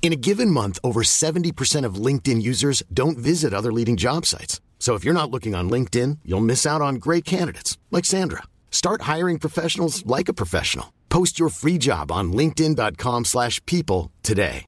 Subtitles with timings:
[0.00, 4.58] In a given month, over 70% of LinkedIn users don't visit other leading job sites.
[4.78, 8.44] So if you're not looking on LinkedIn, you'll miss out on great candidates like Sandra.
[8.70, 10.94] Start hiring professionals like a professional.
[11.10, 14.64] Post your free job on linkedin.com/people today.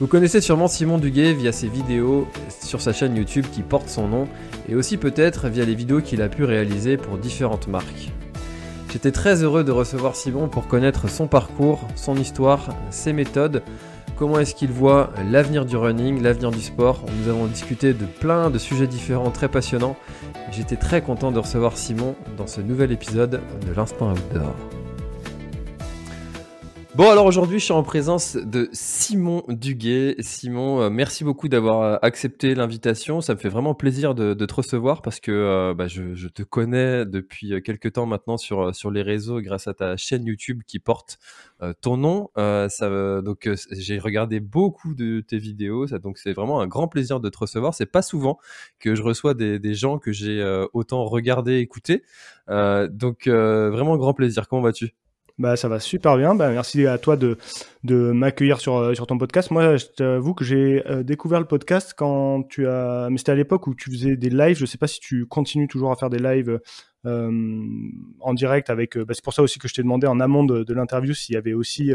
[0.00, 2.26] Vous connaissez sûrement Simon Duguay via ses vidéos
[2.62, 4.28] sur sa chaîne YouTube qui porte son nom
[4.68, 8.10] et aussi peut-être via les vidéos qu'il a pu réaliser pour différentes marques.
[8.94, 13.64] J'étais très heureux de recevoir Simon pour connaître son parcours, son histoire, ses méthodes,
[14.16, 17.04] comment est-ce qu'il voit l'avenir du running, l'avenir du sport.
[17.18, 19.96] Nous avons discuté de plein de sujets différents très passionnants.
[20.52, 24.54] J'étais très content de recevoir Simon dans ce nouvel épisode de l'Instant Outdoor.
[26.96, 30.14] Bon, alors aujourd'hui, je suis en présence de Simon Duguay.
[30.20, 33.20] Simon, euh, merci beaucoup d'avoir euh, accepté l'invitation.
[33.20, 36.28] Ça me fait vraiment plaisir de, de te recevoir parce que euh, bah, je, je
[36.28, 40.62] te connais depuis quelques temps maintenant sur, sur les réseaux grâce à ta chaîne YouTube
[40.68, 41.18] qui porte
[41.80, 42.30] ton nom.
[42.38, 42.88] Euh, ça,
[43.22, 45.88] donc, j'ai regardé beaucoup de tes vidéos.
[45.88, 47.74] Ça, donc, c'est vraiment un grand plaisir de te recevoir.
[47.74, 48.38] C'est pas souvent
[48.78, 52.04] que je reçois des, des gens que j'ai autant regardé, écouté.
[52.48, 54.46] Donc, vraiment grand plaisir.
[54.46, 54.94] Comment vas-tu?
[55.36, 56.36] Bah, ça va super bien.
[56.36, 57.38] Bah, merci à toi de,
[57.82, 59.50] de m'accueillir sur, euh, sur ton podcast.
[59.50, 63.08] Moi, je t'avoue que j'ai euh, découvert le podcast quand tu as.
[63.10, 64.56] Mais c'était à l'époque où tu faisais des lives.
[64.56, 66.60] Je sais pas si tu continues toujours à faire des lives
[67.04, 67.62] euh,
[68.20, 68.96] en direct avec.
[68.96, 71.38] bah, c'est pour ça aussi que je t'ai demandé en amont de, l'interview s'il y
[71.38, 71.92] avait aussi,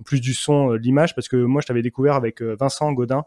[0.00, 1.14] en plus du son, euh, l'image.
[1.14, 3.24] Parce que moi, je t'avais découvert avec euh, Vincent Godin,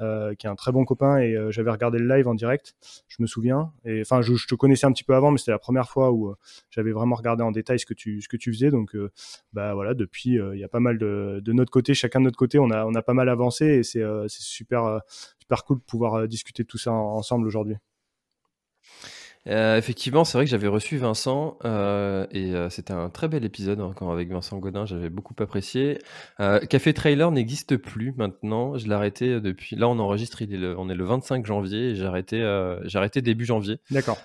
[0.00, 2.74] euh, qui est un très bon copain, et euh, j'avais regardé le live en direct.
[3.08, 3.72] Je me souviens.
[3.84, 6.34] Et enfin, je, te connaissais un petit peu avant, mais c'était la première fois où
[6.70, 8.70] j'avais vraiment regardé en détail ce que tu, ce que tu faisais.
[8.70, 8.96] Donc,
[9.52, 12.38] bah voilà, depuis, il y a pas mal de, de notre côté, chacun de notre
[12.38, 15.00] côté, on a, on a pas mal avancé et c'est super,
[15.40, 17.76] super cool de pouvoir discuter de tout ça en- ensemble aujourd'hui.
[19.48, 23.44] Euh, effectivement, c'est vrai que j'avais reçu Vincent euh, et euh, c'était un très bel
[23.44, 25.98] épisode encore avec Vincent Godin, j'avais beaucoup apprécié.
[26.68, 29.74] Café Trailer n'existe plus maintenant, je l'ai arrêté depuis.
[29.76, 33.44] Là, on enregistre, il est le- on est le 25 janvier et j'ai arrêté, début
[33.46, 34.18] janvier D'accord.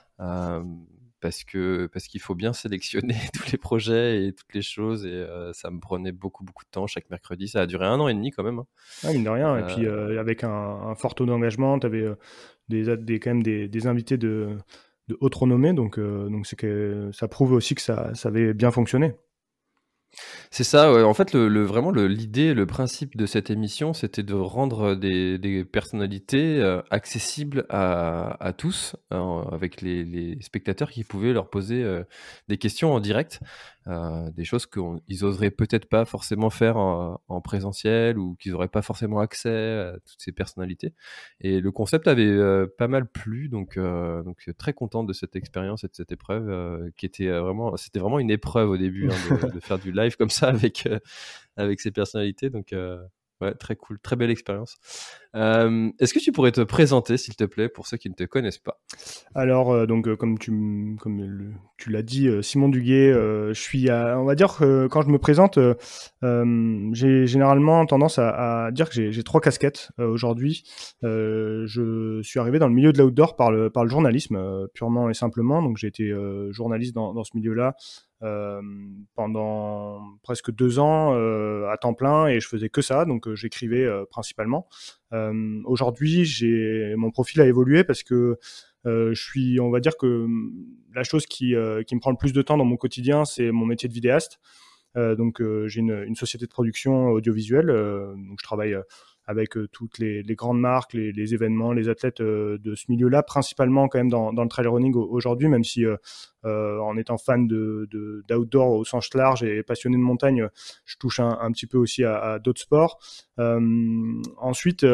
[1.21, 5.25] parce que parce qu'il faut bien sélectionner tous les projets et toutes les choses et
[5.53, 7.47] ça me prenait beaucoup beaucoup de temps chaque mercredi.
[7.47, 8.59] Ça a duré un an et demi quand même.
[8.59, 8.65] hein.
[9.05, 9.57] Ah, mine de rien.
[9.57, 12.05] Et puis, avec un, un fort taux d'engagement, tu avais
[12.69, 14.57] des, des, quand même des, des invités de,
[15.07, 15.73] de haute renommée.
[15.73, 19.13] Donc, euh, donc que ça prouve aussi que ça, ça avait bien fonctionné.
[20.51, 21.01] C'est ça, ouais.
[21.01, 25.39] En fait, le, le- vraiment, l'idée, le principe de cette émission, c'était de rendre des,
[25.39, 31.49] des personnalités euh, accessibles à, à tous, euh, avec les, les spectateurs qui pouvaient leur
[31.49, 32.03] poser euh,
[32.47, 33.39] des questions en direct,
[33.87, 38.67] euh, des choses qu'ils oseraient peut-être pas forcément faire en, en présentiel ou qu'ils n'auraient
[38.67, 40.93] pas forcément accès à toutes ces personnalités.
[41.41, 45.35] Et le concept avait euh, pas mal plu, donc, euh, donc très content de cette
[45.35, 48.77] expérience et de cette épreuve euh, qui était euh, vraiment, c'était vraiment une épreuve au
[48.77, 50.99] début hein, de, de faire du live comme ça avec euh,
[51.57, 52.49] avec ces personnalités.
[52.49, 53.01] Donc euh,
[53.51, 54.77] très cool, très belle expérience.
[55.35, 58.23] Euh, Est-ce que tu pourrais te présenter, s'il te plaît, pour ceux qui ne te
[58.23, 58.79] connaissent pas?
[59.33, 60.51] Alors, euh, donc, euh, comme tu,
[60.99, 65.01] comme tu l'as dit, Simon Duguay, euh, je suis, à- on va dire que quand
[65.01, 65.57] je me présente,
[66.21, 70.63] j'ai généralement tendance à, dire que j'ai trois casquettes aujourd'hui.
[71.01, 75.13] Je suis arrivé dans le milieu de l'outdoor par le, par le journalisme, purement et
[75.13, 75.61] simplement.
[75.61, 76.13] Donc, j'ai été
[76.51, 77.75] journaliste dans, dans ce milieu-là
[79.15, 83.05] pendant presque deux ans euh, à temps plein et je faisais que ça.
[83.05, 84.67] Donc, euh, j'écrivais euh, principalement.
[85.13, 88.37] Euh, aujourd'hui, j'ai mon profil a évolué parce que
[88.85, 90.27] euh, je suis, on va dire que
[90.93, 93.51] la chose qui, euh, qui me prend le plus de temps dans mon quotidien, c'est
[93.51, 94.39] mon métier de vidéaste.
[94.95, 97.69] Euh, donc, euh, j'ai une, société de production audiovisuelle.
[97.69, 98.83] euh, donc, je travaille euh,
[99.25, 103.87] avec euh, toutes les, grandes marques, les, événements, les athlètes euh, de ce milieu-là, principalement
[103.87, 105.97] quand même dans, le trail running au- aujourd'hui, même si euh,
[106.79, 110.47] en étant fan d'outdoor au sens large et passionné de montagne,
[110.85, 112.99] je touche un, petit peu aussi à, d'autres sports.
[113.37, 114.85] Ensuite,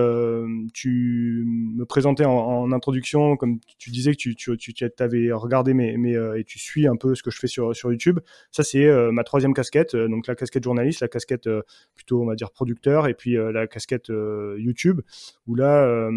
[0.73, 6.43] tu me présentais en, introduction, comme tu disais que tu, tu, avais regardé mes, et
[6.43, 8.19] tu suis un peu ce que je fais sur, YouTube.
[8.51, 11.49] Ça, c'est ma troisième casquette, donc la casquette journaliste, la casquette
[11.95, 14.11] plutôt, on va dire, producteur, et puis la casquette
[14.57, 15.01] YouTube,
[15.47, 16.09] où là,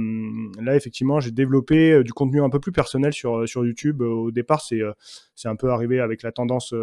[0.61, 4.03] là effectivement, j'ai développé du contenu un peu plus personnel sur sur YouTube.
[4.03, 4.81] Au départ, c'est
[5.35, 6.75] c'est un peu arrivé avec la tendance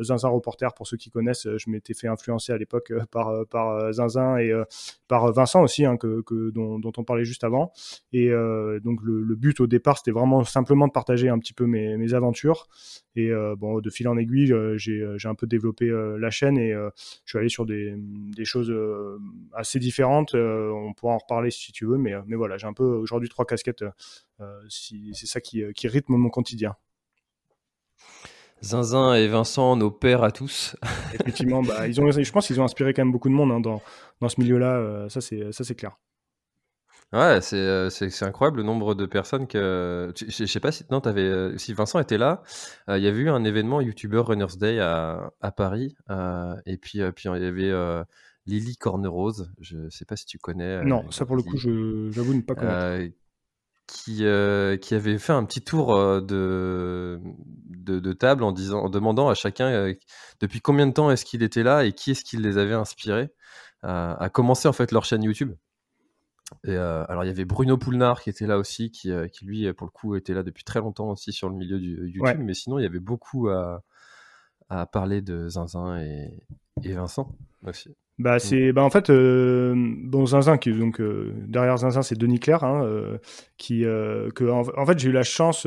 [0.00, 1.48] Zinzin Reporter pour ceux qui connaissent.
[1.56, 4.52] Je m'étais fait influencer à l'époque par par Zinzin et
[5.08, 7.72] par Vincent aussi, hein, que, dont, dont, on parlait juste avant.
[8.12, 8.30] Et
[8.82, 12.68] donc le, but au départ, c'était vraiment simplement de partager un petit peu mes, aventures.
[13.14, 17.38] Et bon, de fil en aiguille, j'ai un peu développé la chaîne et je suis
[17.38, 18.74] allé sur des, des choses
[19.52, 20.34] assez différentes.
[20.56, 23.44] On pourra en reparler si tu veux, mais, mais voilà, j'ai un peu aujourd'hui trois
[23.44, 23.84] casquettes.
[24.68, 26.76] si, c'est ça qui, qui rythme mon quotidien.
[28.62, 30.76] Zinzin et Vincent, nos pères à tous.
[31.14, 33.60] Effectivement, bah, ils ont, je pense qu'ils ont inspiré quand même beaucoup de monde hein,
[33.60, 33.82] dans,
[34.20, 35.08] dans, ce milieu-là.
[35.08, 35.96] ça, c'est, ça, c'est clair.
[37.12, 40.12] Ouais, c'est, c'est, incroyable le nombre de personnes que.
[40.16, 40.84] Je, sais pas si.
[40.90, 42.42] Non, avais, si Vincent était là,
[42.88, 45.96] il y avait eu un événement YouTuber Runners Day à, à Paris.
[46.66, 48.04] et puis, puis il y avait
[48.46, 49.50] Lily Cornerose.
[49.60, 50.84] Je sais pas si tu connais.
[50.84, 53.14] Non, ça pour le coup, j'avoue ne pas connaître
[53.86, 57.20] qui, qui avait fait un petit tour de,
[57.66, 59.92] de, table en, disant, en demandant à chacun
[60.40, 63.30] depuis combien de temps est-ce qu'il était là et qui est-ce qui les avait inspirés
[63.82, 65.54] à commencer en fait leur chaîne YouTube.
[66.64, 69.86] Et alors il y avait Bruno Poulnard qui était là aussi, qui, qui, lui pour
[69.86, 72.78] le coup était là depuis très longtemps aussi sur le milieu du YouTube, mais sinon
[72.78, 73.82] il y avait beaucoup à,
[74.68, 76.42] à parler de Zinzin et,
[76.82, 77.94] et Vincent aussi.
[78.18, 78.38] Bah, mmh.
[78.38, 82.64] c'est, bah, en fait, euh, bon, Zinzin, qui, donc, euh, derrière Zinzin, c'est Denis Claire,
[82.64, 83.18] hein, euh,
[83.58, 85.66] qui, que, en, fait, j'ai eu la chance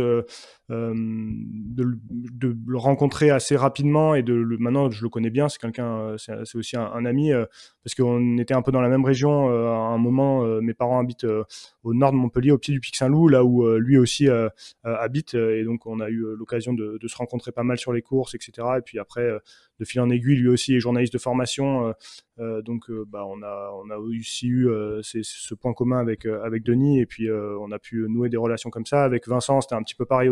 [0.69, 5.60] de, de, le rencontrer assez rapidement et de le, maintenant, je le connais bien, c'est
[5.60, 7.31] quelqu'un, c'est, aussi un, ami,
[7.83, 11.25] parce qu'on était un peu dans la même région à un moment, mes parents habitent
[11.83, 14.27] au nord de Montpellier, au pied du Pic Saint-Loup, là où lui aussi
[14.83, 18.36] habite, et donc on a eu l'occasion de, se rencontrer pas mal sur les courses,
[18.36, 18.68] etc.
[18.77, 19.27] Et puis après,
[19.80, 21.88] de fil en aiguille, lui aussi est journaliste de formation.
[21.88, 21.94] Euh,
[22.39, 24.69] euh, donc, euh, bah, on a, on a aussi eu
[25.01, 28.86] ce point commun avec avec Denis, et puis on a pu nouer des relations comme
[28.86, 29.04] ça.
[29.04, 30.30] Avec Vincent, c'était un petit peu pareil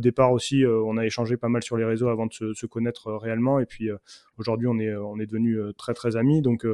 [0.00, 0.64] départ aussi.
[0.64, 3.90] on a échangé pas mal sur les réseaux avant de se, connaître réellement, et puis
[4.38, 6.40] aujourd'hui, on est devenus très très amis.
[6.40, 6.64] Donc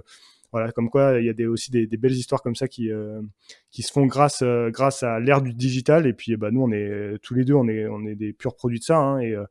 [0.54, 3.20] voilà, comme quoi il y a aussi des, belles histoires comme ça qui, euh,
[3.72, 4.70] se font grâce, euh,
[5.02, 6.06] à l'ère du digital.
[6.06, 8.84] Et puis, bah, nous, on est tous les deux, on est, des purs produits de
[8.84, 8.98] ça.
[8.98, 9.44] Hein, et euh,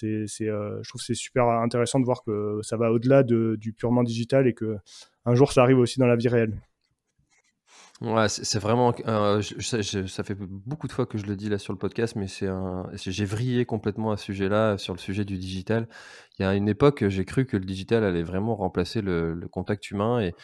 [0.00, 4.02] je trouve que c'est super intéressant de voir que ça va au-delà de, du purement
[4.02, 4.78] digital et que
[5.26, 6.58] un jour ça arrive aussi dans la vie réelle.
[8.02, 8.94] Ouais, c'est vraiment.
[9.06, 12.26] Euh, ça fait beaucoup de fois que je le dis là sur le podcast, mais
[12.28, 12.90] c'est un.
[12.92, 15.88] J'ai vrillé complètement à ce sujet-là, sur le sujet du digital.
[16.38, 19.90] Il y a une époque, j'ai cru que le digital allait vraiment remplacer le, contact
[19.90, 20.34] humain et,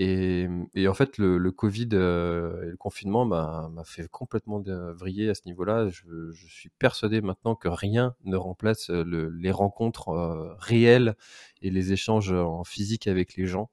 [0.00, 4.60] et, en fait, le, Covid euh, et le confinement m'a fait complètement
[4.94, 5.88] vriller à ce niveau-là.
[5.88, 11.14] Je, suis persuadé maintenant que rien ne remplace le, les rencontres euh, réelles
[11.62, 13.70] et les échanges en physique avec les gens.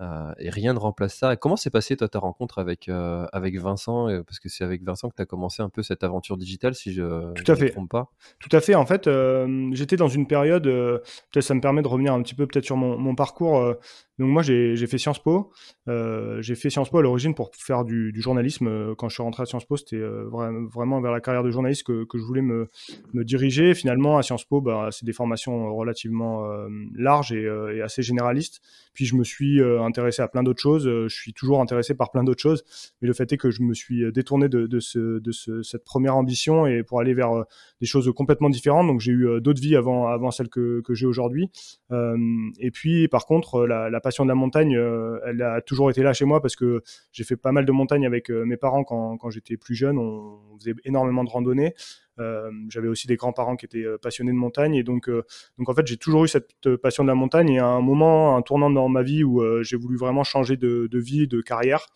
[0.00, 1.36] Euh, et rien ne remplace ça.
[1.36, 5.08] comment s'est passée toi ta rencontre avec euh, avec Vincent Parce que c'est avec Vincent
[5.08, 8.10] que tu as commencé un peu cette aventure digitale, si je ne me trompe pas.
[8.38, 8.74] Tout à fait.
[8.74, 10.64] En fait, euh, j'étais dans une période.
[10.64, 13.76] peut-être ça me permet de revenir un petit peu peut-être sur mon, mon parcours.
[14.18, 15.50] Donc moi j'ai fait Sciences Po.
[15.88, 18.66] Euh, j'ai fait Sciences Po à l'origine pour faire du, du, journalisme.
[18.66, 20.26] Euh, quand je suis rentré à Sciences Po, c'était euh,
[20.72, 22.68] vraiment vers la carrière de journaliste que, que je voulais me,
[23.12, 23.74] me, diriger.
[23.74, 27.42] Finalement à Sciences Po, bah, c'est des formations relativement euh, larges et,
[27.74, 28.62] et, assez généralistes.
[28.94, 30.84] Puis je me suis intéressé à plein d'autres choses.
[30.84, 32.64] Je suis toujours intéressé par plein d'autres choses.
[33.00, 36.16] Mais le fait est que je me suis détourné de, ce, de ce, cette première
[36.16, 37.44] ambition et pour aller vers
[37.80, 38.86] des choses complètement différentes.
[38.86, 41.50] Donc j'ai eu d'autres vies avant, avant celle que, que j'ai aujourd'hui.
[41.90, 46.12] et puis par contre la, passion de la montagne, euh, elle a toujours été là
[46.12, 49.16] chez moi parce que j'ai fait pas mal de montagne avec euh, mes parents quand,
[49.16, 49.98] quand j'étais plus jeune.
[49.98, 51.74] On, faisait énormément de randonnées.
[52.18, 55.86] Euh, j'avais aussi des grands-parents qui étaient passionnés de montagne et donc donc en fait
[55.86, 58.88] j'ai toujours eu cette passion de la montagne et à un moment un tournant dans
[58.88, 61.86] ma vie où j'ai voulu vraiment changer de, vie de carrière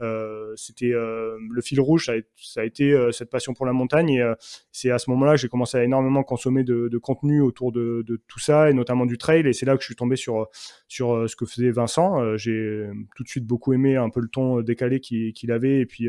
[0.00, 4.10] euh, c'était euh, le fil rouge, ça a, été euh, cette passion pour la montagne.
[4.10, 4.32] Et
[4.72, 8.20] c'est à ce moment-là que j'ai commencé à énormément consommer de, contenu autour de, de,
[8.28, 9.46] tout ça, et notamment du trail.
[9.46, 10.48] Et c'est là que je suis tombé sur
[10.88, 12.36] sur ce que faisait Vincent.
[12.36, 16.08] j'ai tout de suite beaucoup aimé un peu le ton décalé qu'il avait, et puis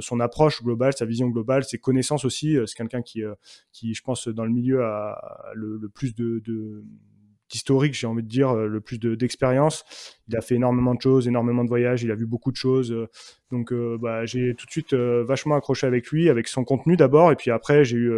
[0.00, 2.56] son approche globale, sa vision globale, ses connaissances aussi.
[2.66, 3.22] c'est quelqu'un qui,
[3.72, 6.42] qui, je pense, dans le milieu a le, plus de,
[7.54, 9.84] historique, j'ai envie de dire, euh, le plus d'expérience.
[10.28, 12.92] il a fait énormément de choses, énormément de voyages, il a vu beaucoup de choses.
[12.92, 13.08] Euh,
[13.50, 17.32] donc, euh, bah, j'ai tout de suite vachement accroché avec lui, avec son contenu d'abord,
[17.32, 18.12] et puis après, j'ai eu,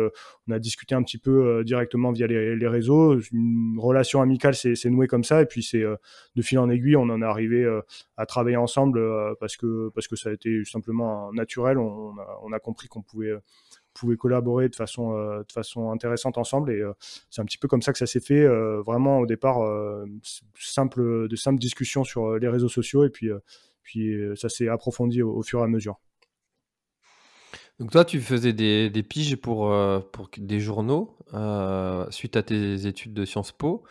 [0.48, 3.18] on a discuté un petit peu directement via les, réseaux.
[3.32, 7.08] Une relation amicale s'est nouée comme ça, et puis c'est de fil en aiguille, on
[7.10, 7.68] en est arrivé
[8.16, 9.00] à travailler ensemble
[9.40, 11.78] parce que parce que ça a été simplement naturel.
[11.78, 13.34] On a compris qu'on pouvait
[13.94, 16.72] pouvait collaborer de façon, euh, de façon intéressante ensemble.
[16.72, 16.92] Et euh,
[17.30, 18.42] c'est un petit peu comme ça que ça s'est fait.
[18.42, 19.60] Euh, vraiment, au départ,
[20.58, 23.04] simple, de simples discussions sur les réseaux sociaux.
[23.04, 23.30] Et puis,
[23.82, 25.98] puis ça s'est approfondi au, fur et à mesure.
[27.80, 29.74] Donc toi, tu faisais des, des piges pour,
[30.12, 31.16] pour des journaux
[32.10, 33.84] suite à tes études de Sciences Po.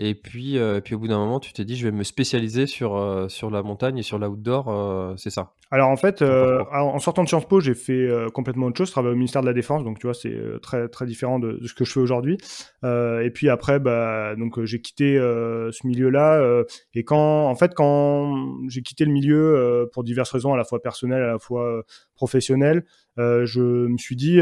[0.00, 2.66] Et puis, euh, puis au bout d'un moment, tu t'es dit, je vais me spécialiser
[2.66, 5.54] sur, euh, sur la montagne et sur l'outdoor, euh, c'est ça?
[5.72, 8.86] Alors en fait, en sortant de Sciences Po, j'ai fait complètement autre chose.
[8.86, 11.60] Je travaille au ministère de la Défense, donc tu vois, c'est très, très différent de,
[11.66, 12.38] ce que je fais aujourd'hui.
[12.84, 16.62] et puis après, bah, donc j'ai quitté ce milieu-là.
[16.94, 18.34] et quand, en fait, quand
[18.68, 21.82] j'ai quitté le milieu pour diverses raisons, à la fois personnelles, à la fois
[22.14, 22.86] professionnelles,
[23.18, 24.40] je me suis dit,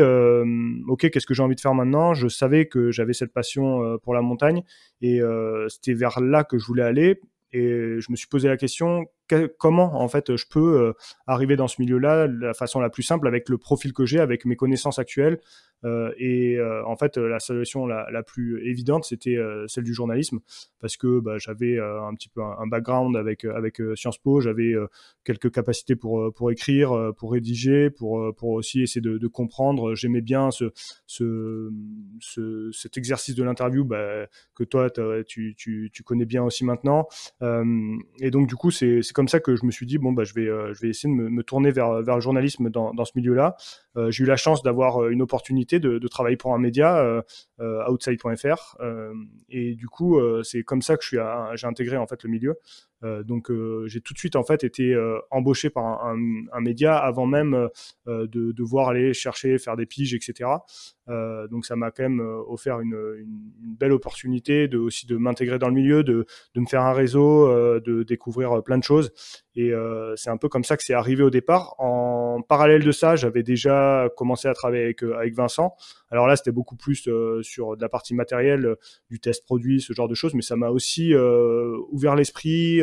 [0.89, 2.15] ok, qu'est-ce que j'ai envie de faire maintenant?
[2.15, 4.63] Je savais que j'avais cette passion pour la montagne
[5.01, 7.21] et euh, c'était vers là que je voulais aller.
[7.53, 9.07] Et je me suis posé la question
[9.59, 10.93] comment en fait je peux euh,
[11.27, 14.21] arriver dans ce milieu-là de la façon la plus simple avec le profil que j'ai,
[14.21, 15.39] avec mes connaissances actuelles.
[15.85, 19.37] Euh, et en fait, la solution la, plus évidente, c'était
[19.69, 20.41] celle du journalisme,
[20.81, 24.73] parce que bah, j'avais un petit peu un, background avec avec Sciences Po, j'avais
[25.25, 29.95] quelques capacités pour pour écrire, pour rédiger, pour pour aussi essayer de, comprendre.
[29.95, 30.73] J'aimais bien ce,
[32.73, 34.89] cet exercice de l'interview bah, que toi
[35.27, 37.07] tu, tu, tu connais bien aussi maintenant.
[37.43, 40.35] et donc du coup, c'est comme ça que je me suis dit bon bah je
[40.35, 43.13] vais euh, je vais essayer de me, tourner vers vers le journalisme dans, dans ce
[43.17, 43.57] milieu-là.
[43.97, 47.23] Euh, j'ai eu la chance d'avoir euh, une opportunité de, travailler pour un média
[47.89, 48.77] outside.fr
[49.49, 52.55] et du coup c'est comme ça que j'ai intégré en fait le milieu.
[53.03, 53.51] Donc
[53.87, 54.97] j'ai tout de suite en fait été
[55.31, 57.69] embauché par un, média avant même
[58.07, 60.51] de devoir aller chercher faire des piges etc.
[61.51, 62.97] donc ça m'a quand même offert une,
[63.79, 66.27] belle opportunité de aussi de m'intégrer dans le milieu, de
[66.57, 67.49] me faire un réseau,
[67.81, 69.13] de découvrir plein de choses
[69.57, 71.75] et euh, c'est un peu comme ça que c'est arrivé au départ.
[71.79, 75.75] En parallèle de ça, j'avais déjà commencé à travailler avec, euh, Vincent.
[76.11, 78.77] Alors là, c'était beaucoup plus euh, sur de la partie matérielle,
[79.11, 81.15] du test produit, ce genre de choses, mais ça m'a aussi
[81.91, 82.81] ouvert l'esprit,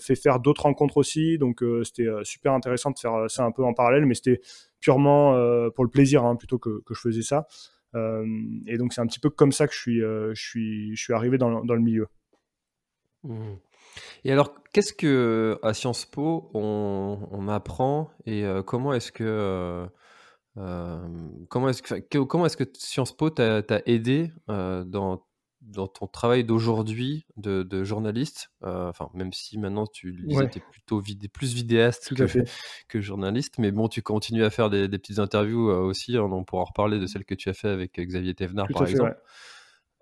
[0.00, 1.38] fait faire d'autres rencontres aussi.
[1.38, 4.40] Donc c'était super intéressant de faire ça un peu en parallèle, mais c'était
[4.80, 5.32] purement
[5.70, 7.46] pour le plaisir hein, plutôt que, que, je faisais ça.
[7.94, 11.12] et donc c'est un petit peu comme ça que je suis, je suis, je suis
[11.12, 12.08] arrivé dans, dans le milieu.
[13.24, 13.54] Mmh.
[14.24, 19.86] Et alors, qu'est-ce que à Sciences Po on, apprend et euh, comment est-ce que euh,
[20.58, 21.08] euh,
[21.48, 25.24] comment est-ce que comment est-ce que Sciences Po t'a aidé dans
[25.60, 31.02] dans ton travail d'aujourd'hui de, journaliste, enfin même si maintenant tu étais plutôt
[31.32, 32.24] plus vidéaste que,
[32.88, 36.64] que, journaliste, mais bon tu continues à faire des, petites interviews aussi, hein, on pourra
[36.64, 39.16] reparler de celles que tu as fait avec Xavier Thévenard par exemple.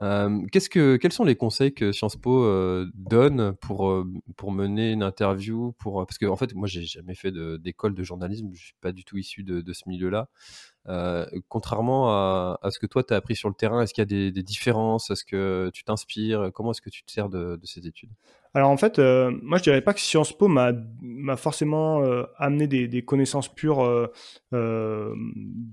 [0.00, 2.44] Quels sont les conseils que Sciences Po
[2.94, 4.04] donne pour,
[4.36, 8.02] pour mener une interview pour, Parce que, en fait, moi, j'ai jamais fait d'école de,
[8.02, 10.28] journalisme, je suis pas du tout issu de, ce milieu-là.
[11.48, 14.30] contrairement à, ce que toi, tu as appris sur le terrain, est-ce qu'il y a
[14.30, 15.10] des, différences?
[15.10, 16.50] Est-ce que tu t'inspires?
[16.52, 18.10] Comment est-ce que tu te sers de ces études?
[18.56, 20.72] Alors en fait, euh, moi je dirais pas que Sciences Po m'a
[21.36, 25.14] forcément euh, amené des, connaissances pures euh,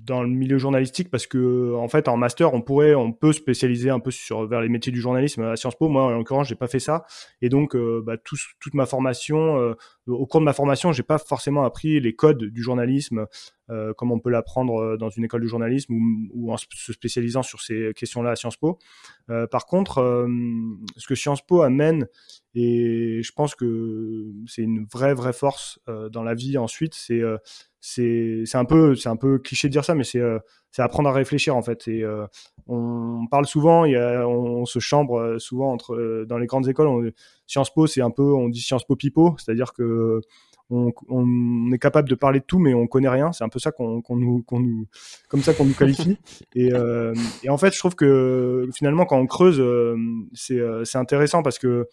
[0.03, 3.89] dans le milieu journalistique parce que en fait en master on pourrait, on peut spécialiser
[3.89, 5.87] un peu sur vers les métiers du journalisme à Sciences Po.
[5.87, 7.05] Moi en l'occurrence j'ai pas fait ça
[7.41, 9.73] et donc bah, tout, toute ma formation,
[10.05, 13.27] au cours de ma formation j'ai pas forcément appris les codes du journalisme
[13.95, 16.01] comme on peut l'apprendre dans une école de journalisme ou,
[16.33, 18.77] ou, en se spécialisant sur ces questions-là à Sciences Po.
[19.49, 20.27] par contre,
[20.97, 22.07] ce que Sciences Po amène
[22.55, 26.57] et je pense que c'est une vraie vraie force euh, dans la vie.
[26.57, 27.37] Ensuite, c'est euh,
[27.81, 30.37] c'est un peu un peu cliché de dire ça, mais c'est euh,
[30.77, 31.87] apprendre à réfléchir en fait.
[31.87, 32.03] Et
[32.67, 36.87] on parle souvent, il y a, on, se chambre souvent entre dans les grandes écoles.
[36.87, 37.09] On,
[37.47, 40.21] Sciences Po, c'est un peu on dit Sciences Po pipo, c'est-à-dire que
[40.69, 43.31] on, on, est capable de parler de tout, mais on connaît rien.
[43.33, 44.87] C'est un peu ça qu'on qu'on nous, qu'on nous,
[45.27, 46.17] comme ça qu'on nous qualifie.
[46.55, 46.71] Et,
[47.43, 49.61] et, en fait, je trouve que finalement, quand on creuse,
[50.33, 51.87] c'est c'est intéressant parce que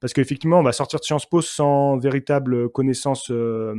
[0.00, 3.74] parce qu'effectivement, on va sortir de Sciences Po sans véritable connaissance euh,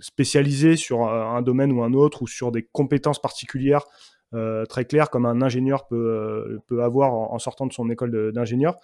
[0.00, 3.84] spécialisée sur un domaine ou un autre, ou sur des compétences particulières
[4.34, 8.32] euh, très claires, comme un ingénieur peut, euh, peut avoir en, sortant de son école
[8.32, 8.76] d'ingénieur.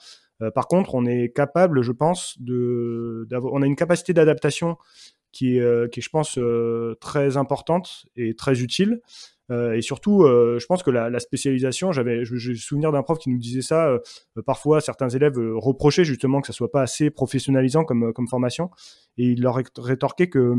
[0.54, 4.76] par contre, on est capable, je pense, de, on a une capacité d'adaptation
[5.32, 6.38] qui est, qui est, je pense,
[7.00, 9.00] très importante et très utile.
[9.50, 13.30] Euh, et surtout, euh, je pense que la, spécialisation, j'avais, j'ai souvenir d'un prof qui
[13.30, 13.88] nous disait ça.
[13.88, 13.98] Euh,
[14.46, 18.70] parfois, certains élèves reprochaient justement que ça soit pas assez professionnalisant comme, formation,
[19.18, 20.54] et il leur rétorquait que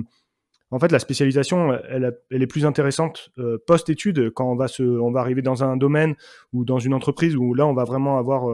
[0.72, 3.30] en fait, la spécialisation, elle, est plus intéressante
[3.68, 6.16] post-études quand on va se, on va arriver dans un domaine
[6.54, 8.50] ou dans une entreprise où là, on va vraiment avoir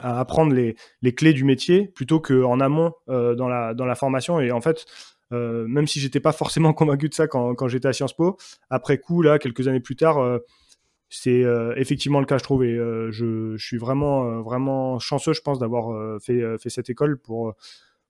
[0.00, 4.40] à apprendre les, clés du métier plutôt qu'en amont dans la dans la formation.
[4.40, 4.86] Et en fait,
[5.32, 8.36] euh, même si j'étais pas forcément convaincu de ça quand, j'étais à Sciences Po.
[8.70, 10.38] Après coup, là, quelques années plus tard, euh,
[11.08, 12.64] c'est euh, effectivement le cas, je trouve.
[12.64, 17.54] Et je, suis vraiment, vraiment chanceux, je pense, d'avoir fait, cette école pour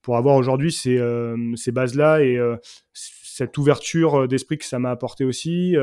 [0.03, 0.99] pour avoir aujourd'hui ces,
[1.73, 2.39] bases-là et
[2.93, 5.75] cette ouverture d'esprit que ça m'a apporté aussi.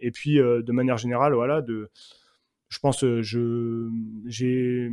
[0.00, 1.64] et puis, de manière générale, voilà,
[2.68, 3.88] je pense, je,
[4.26, 4.90] j'ai,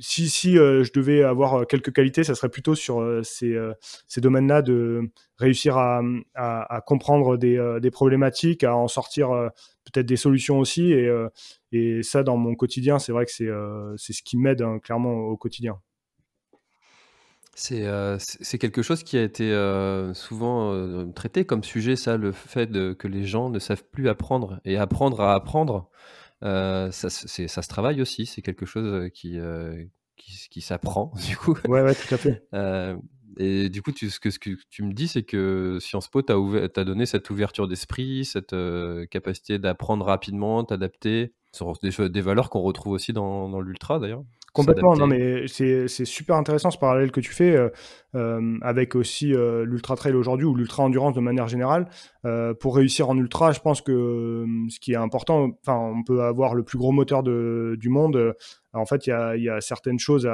[0.00, 3.56] si, si je devais avoir quelques qualités, ça serait plutôt sur ces,
[4.06, 6.02] ces domaines-là de réussir à,
[6.86, 9.30] comprendre des, problématiques, à en sortir
[9.84, 10.94] peut-être des solutions aussi.
[11.72, 13.32] Et, ça, dans mon quotidien, c'est vrai que
[13.96, 15.78] c'est ce qui m'aide hein, clairement au quotidien.
[17.54, 17.84] C'est
[18.18, 19.52] c'est quelque chose qui a été
[20.14, 24.76] souvent traité comme sujet, ça, le fait que les gens ne savent plus apprendre et
[24.76, 25.90] apprendre à apprendre.
[26.42, 29.38] Ça, ça se travaille aussi, c'est quelque chose qui,
[30.16, 31.56] qui, qui s'apprend, du coup.
[31.66, 32.42] Ouais, ouais, tout à fait.
[33.40, 36.22] Et du coup, tu, ce, que, ce que tu me dis, c'est que Sciences Po
[36.22, 38.54] t'a donné cette ouverture d'esprit, cette
[39.10, 41.34] capacité d'apprendre rapidement, t'adapter,
[41.82, 44.22] des, des valeurs qu'on retrouve aussi dans, dans l'ultra d'ailleurs.
[44.52, 47.68] Complètement, non mais c'est super intéressant ce parallèle que tu fais euh,
[48.14, 49.32] euh, avec aussi
[49.64, 51.88] l'ultra trail aujourd'hui ou l'ultra endurance de manière générale.
[52.60, 56.54] pour réussir en ultra, je pense que ce qui est important, enfin on peut avoir
[56.54, 58.34] le plus gros moteur de, du monde.
[58.72, 60.28] en fait, il y a, y a, certaines choses,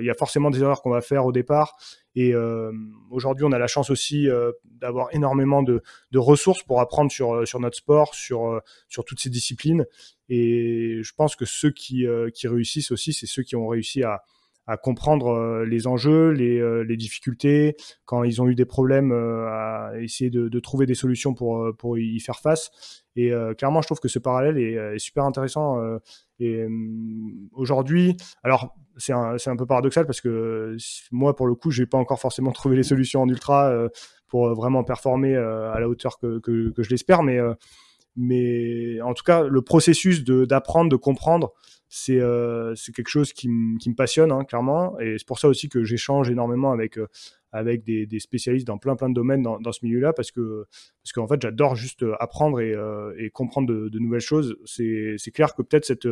[0.00, 1.76] il y a forcément des erreurs qu'on va faire au départ
[2.18, 2.72] et euh,
[3.12, 5.80] aujourd'hui, on a la chance aussi euh, d'avoir énormément de,
[6.16, 9.86] ressources pour apprendre sur, euh, sur notre sport, sur, sur toutes ces disciplines.
[10.28, 14.22] Et je pense que ceux qui, qui réussissent aussi, c'est ceux qui ont réussi à,
[14.66, 20.28] à comprendre les enjeux, les, les, difficultés, quand ils ont eu des problèmes, à essayer
[20.28, 23.04] de, trouver des solutions pour, pour y faire face.
[23.16, 25.80] Et clairement, je trouve que ce parallèle est, super intéressant.
[26.38, 26.66] et
[27.52, 30.76] aujourd'hui, alors c'est un, un, peu paradoxal parce que
[31.10, 33.88] moi, pour le coup, j'ai pas encore forcément trouvé les solutions en ultra euh,
[34.26, 37.54] pour vraiment performer euh, à la hauteur que, que, que je l'espère, mais euh,
[38.18, 41.52] mais en tout cas, le processus d'apprendre, de, comprendre,
[41.88, 42.20] c'est
[42.76, 43.48] c'est quelque chose qui,
[43.80, 46.98] qui me passionne hein, clairement, et c'est pour ça aussi que j'échange énormément avec
[47.52, 50.66] avec des, des, spécialistes dans plein plein de domaines dans, ce milieu-là, parce que
[51.02, 52.74] parce qu'en fait, j'adore juste apprendre et,
[53.18, 54.56] et comprendre de, nouvelles choses.
[54.66, 56.08] C'est clair que peut-être cette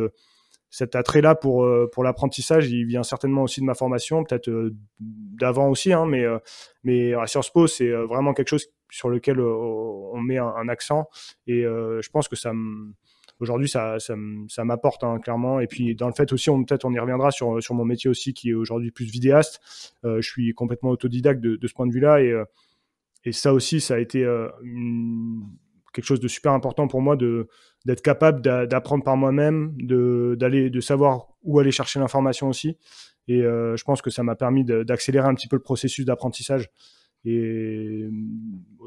[0.69, 4.75] cet attrait-là pour, euh, pour l'apprentissage, il vient certainement aussi de ma formation, peut-être euh,
[4.99, 6.39] d'avant aussi, hein, mais, euh,
[6.83, 11.09] mais à Sciences Po, c'est vraiment quelque chose sur lequel on met un, accent.
[11.45, 12.51] Et je pense que ça
[13.39, 15.59] aujourd'hui, ça, ça, m'apporte hein, clairement.
[15.59, 18.33] Et puis dans le fait aussi, peut-être on y reviendra sur, sur mon métier aussi,
[18.33, 19.61] qui est aujourd'hui plus vidéaste.
[20.03, 22.21] je suis complètement autodidacte de, ce point de vue-là.
[22.21, 22.33] Et,
[23.25, 24.25] et ça aussi, ça a été
[25.93, 27.47] quelque chose de super important pour moi de
[27.85, 32.77] d'être capable d'apprendre par moi-même, de, d'aller, de savoir où aller chercher l'information aussi.
[33.29, 36.69] Et euh, je pense que ça m'a permis d'accélérer un petit peu le processus d'apprentissage.
[37.27, 38.09] Et euh,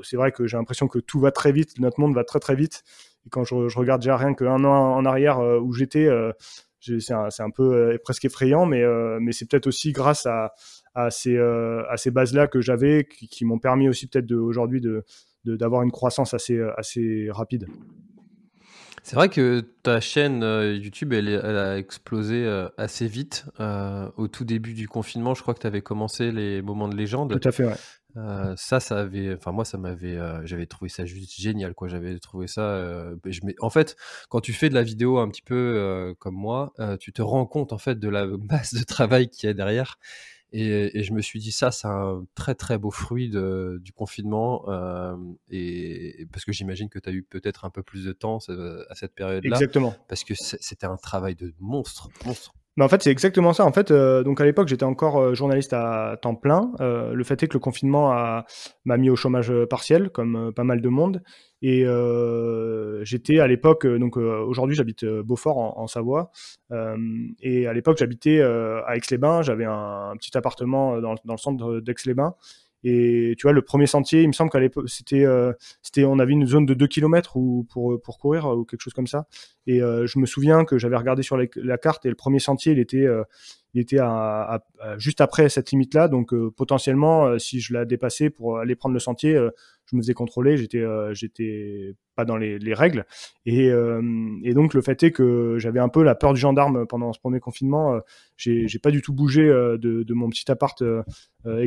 [0.02, 2.54] c'est vrai que j'ai l'impression que tout va très vite, notre monde va très très
[2.54, 2.82] vite.
[3.26, 6.08] Et quand je, regarde déjà rien qu'un an en arrière euh, où j'étais,
[6.80, 8.82] c'est un, un, peu presque effrayant, mais,
[9.20, 10.54] mais c'est peut-être aussi grâce à,
[10.94, 15.04] à ces, à ces bases-là que j'avais qui, qui m'ont permis aussi peut-être aujourd'hui de,
[15.44, 17.66] d'avoir une croissance assez, assez rapide.
[19.02, 23.46] C'est vrai que ta chaîne euh, YouTube, elle, elle a explosé euh, assez vite.
[23.58, 26.96] Euh, au tout début du confinement, je crois que tu avais commencé les moments de
[26.96, 27.40] légende.
[27.40, 27.74] Tout à fait, ouais.
[28.56, 31.88] Ça, ça avait, enfin moi, ça m'avait, j'avais trouvé ça juste génial, quoi.
[31.88, 33.12] J'avais trouvé ça.
[33.24, 33.96] je en fait,
[34.28, 37.72] quand tu fais de la vidéo un petit peu comme moi, tu te rends compte
[37.72, 39.98] en fait de la masse de travail qu'il y a derrière.
[40.52, 44.64] Et, je me suis dit, ça, c'est un très très beau fruit du confinement.
[44.68, 45.16] Euh,
[45.48, 48.38] et, parce que j'imagine que tu as eu peut-être un peu plus de temps
[48.88, 49.56] à cette période-là.
[49.56, 49.94] Exactement.
[50.08, 52.08] Parce que c'était un travail de monstre.
[52.24, 52.52] monstre.
[52.76, 53.66] Mais en fait, c'est exactement ça.
[53.66, 56.72] En fait, euh, donc à l'époque, j'étais encore euh, journaliste à temps plein.
[56.80, 58.10] Euh, le fait est que le confinement
[58.84, 61.22] m'a mis au chômage partiel, comme pas mal de monde.
[61.62, 61.84] Et
[63.02, 66.30] j'étais à l'époque, donc aujourd'hui, j'habite Beaufort en, Savoie.
[67.40, 69.42] et à l'époque, j'habitais à Aix-les-Bains.
[69.42, 72.34] J'avais un, petit appartement dans le centre d'Aix-les-Bains.
[72.82, 76.18] Et tu vois, le premier sentier, il me semble qu'à l'époque, c'était, euh, c'était, on
[76.18, 79.26] avait une zone de 2 km ou pour, pour courir ou quelque chose comme ça.
[79.66, 82.72] Et euh, je me souviens que j'avais regardé sur la, carte et le premier sentier,
[82.72, 83.22] il était, euh,
[83.74, 84.00] il était
[84.98, 86.08] juste après cette limite-là.
[86.08, 89.34] Donc potentiellement, si je la dépassais pour aller prendre le sentier,
[89.86, 90.56] je me faisais contrôler.
[90.56, 93.04] J'étais, j'étais pas dans les, les règles.
[93.46, 93.70] Et,
[94.52, 97.40] donc le fait est que j'avais un peu la peur du gendarme pendant ce premier
[97.40, 98.00] confinement.
[98.36, 100.82] j'ai, pas du tout bougé de, mon petit appart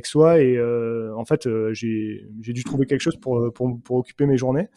[0.03, 0.61] soi et
[1.15, 4.67] en fait j'ai, dû trouver quelque chose pour occuper mes journées.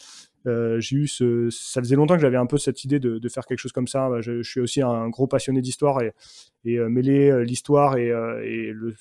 [0.47, 3.59] Euh, j'ai eu ça faisait longtemps que j'avais un peu cette idée de, faire quelque
[3.59, 4.09] chose comme ça.
[4.21, 6.13] Je, je suis aussi un gros passionné d'histoire et,
[6.67, 8.13] euh, mêler euh, l'histoire et,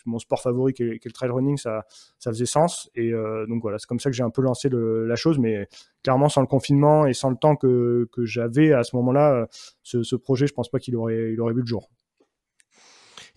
[0.05, 1.85] mon sport favori qui est, le trail running, ça,
[2.23, 2.89] faisait sens.
[2.95, 3.11] Et
[3.47, 5.67] donc voilà, c'est comme ça que j'ai un peu lancé la chose, mais
[6.03, 9.47] clairement sans le confinement et sans le temps que, j'avais à ce moment-là,
[9.83, 11.89] ce, projet, je pense pas qu'il aurait, il aurait vu le jour.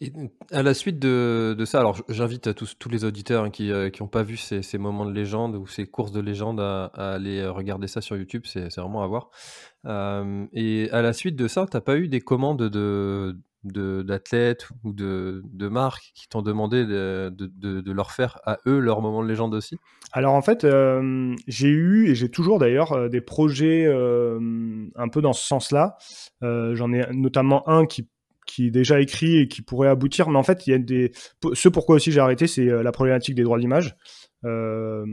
[0.00, 0.12] Et
[0.52, 4.36] à la suite de, ça, alors j'invite tous, les auditeurs hein, qui n'ont pas vu
[4.36, 8.42] ces, moments de légende ou ces courses de légende à, aller regarder ça sur YouTube,
[8.44, 9.30] c'est vraiment à voir.
[9.86, 14.68] Euh, et à la suite de ça, tu n'as pas eu des commandes de, d'athlètes
[14.84, 19.54] ou de, marques qui t'ont demandé de, leur faire à eux leur moment de légende
[19.54, 19.78] aussi?
[20.12, 24.38] Alors en fait, euh, j'ai eu et j'ai toujours d'ailleurs euh, des projets euh,
[24.96, 25.96] un peu dans ce sens-là.
[26.40, 28.08] J'en ai notamment un qui
[28.48, 31.12] qui est déjà écrit et qui pourrait aboutir, mais en fait, il y a des
[31.52, 33.96] ce pourquoi aussi j'ai arrêté, c'est la problématique des droits d'image.
[34.44, 35.04] Euh,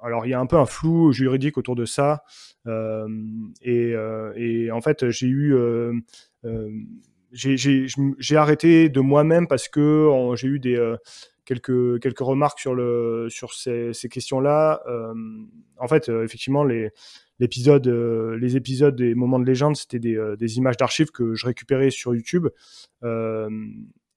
[0.00, 2.24] alors il y a un peu un flou juridique autour de ça,
[2.66, 3.06] euh,
[3.62, 3.94] et,
[4.36, 5.54] et, en fait j'ai eu
[7.32, 10.96] j'ai arrêté de moi-même parce que j'ai eu des euh,
[11.44, 14.82] quelques quelques remarques sur le sur ces, ces questions-là.
[14.86, 15.14] Euh,
[15.78, 16.90] en fait, euh, effectivement, les
[17.38, 21.90] l'épisode les épisodes des moments de légende, c'était des, des images d'archives que je récupérais
[21.90, 22.48] sur YouTube.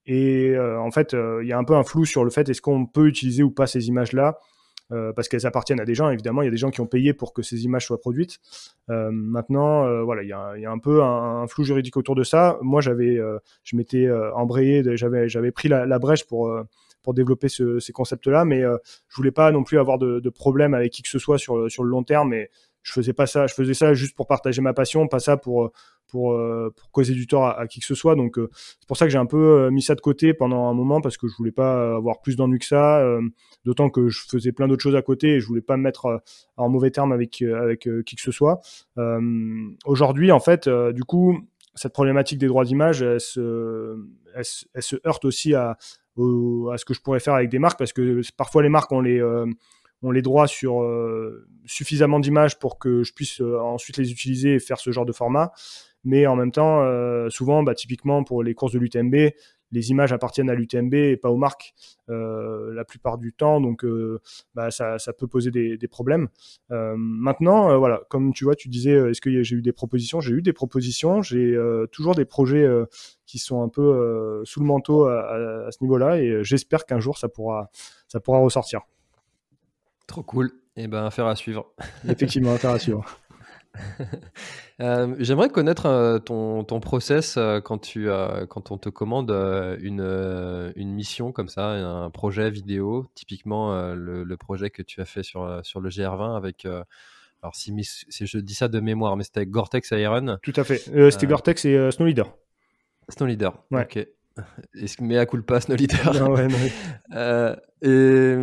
[0.06, 2.86] et en fait, il y a un peu un flou sur le fait est-ce qu'on
[2.86, 4.40] peut utiliser ou pas ces images-là.
[4.92, 6.86] Euh, parce qu'elles appartiennent à des gens, évidemment, il y a des gens qui ont
[6.86, 8.38] payé pour que ces images soient produites.
[8.92, 12.14] Euh, maintenant, euh, voilà, il y, a, y, a, un peu un, flou juridique autour
[12.16, 12.60] de ça.
[12.62, 13.20] Moi, j'avais,
[13.64, 16.54] je m'étais embrayé, j'avais, j'avais pris la, brèche pour
[17.02, 20.74] pour développer ce, ces concepts-là, mais je voulais pas non plus avoir de, de problème
[20.74, 22.34] avec qui que ce soit sur, sur le long terme.
[22.34, 22.50] Et
[22.86, 25.72] je faisais pas ça, je faisais ça juste pour partager ma passion, pas ça pour
[26.08, 28.16] pour, euh, pour causer du tort à, qui que ce soit.
[28.16, 30.70] Donc euh, c'est pour ça que j'ai un peu euh, mis ça de côté pendant
[30.70, 33.04] un moment parce que je voulais pas avoir plus d'ennuis que ça.
[33.66, 36.22] D'autant que je faisais plein d'autres choses à côté et je voulais pas me mettre
[36.58, 38.62] en mauvais terme avec avec qui que ce soit.
[39.86, 41.40] Aujourd'hui, en fait, du coup,
[41.74, 43.98] cette problématique des droits d'image, elle se,
[44.36, 44.46] elle,
[44.84, 45.78] se heurte aussi à, à
[46.78, 49.20] ce que je pourrais faire avec des marques parce que parfois les marques ont les
[50.02, 50.84] ont les droits sur
[51.66, 55.52] suffisamment d'images pour que je puisse ensuite les utiliser et faire ce genre de format.
[56.06, 59.16] Mais en même temps, euh, souvent, bah, typiquement pour les courses de l'UTMB,
[59.72, 61.74] les images appartiennent à l'UTMB et pas aux marques
[62.10, 64.22] euh, la plupart du temps, donc euh,
[64.54, 66.30] bah, ça, ça, peut poser des, problèmes.
[66.72, 70.22] Euh, maintenant, voilà, comme tu vois, tu disais, est-ce que j'ai eu des propositions?
[70.22, 71.58] J'ai eu des propositions, j'ai
[71.92, 72.68] toujours des projets
[73.26, 77.28] qui sont un peu sous le manteau à, ce niveau-là, et j'espère qu'un jour ça
[77.28, 77.70] pourra
[78.40, 78.82] ressortir.
[80.08, 80.52] Trop cool.
[80.78, 81.74] Et eh ben, affaire à suivre.
[82.10, 83.06] Effectivement, affaire à suivre.
[84.82, 88.10] Euh, j'aimerais connaître euh, ton, ton process euh, quand, tu,
[88.50, 89.32] quand on te commande
[89.80, 95.24] une, une mission comme ça, un projet vidéo, typiquement le, projet que tu as fait
[95.24, 96.66] sur, sur le GR20 avec.
[96.66, 100.40] alors, si, si, je dis ça de mémoire, mais c'était avec Gore-Tex Iron.
[100.42, 100.80] Tout à fait.
[101.10, 102.36] c'était Gore-Tex et Snow Leader.
[103.08, 103.84] Snow Leader, ouais.
[103.84, 104.06] ok.
[105.00, 106.14] Mais à culpa, Snow Leader.
[106.16, 107.56] Non, ouais, non.
[107.82, 108.36] Et,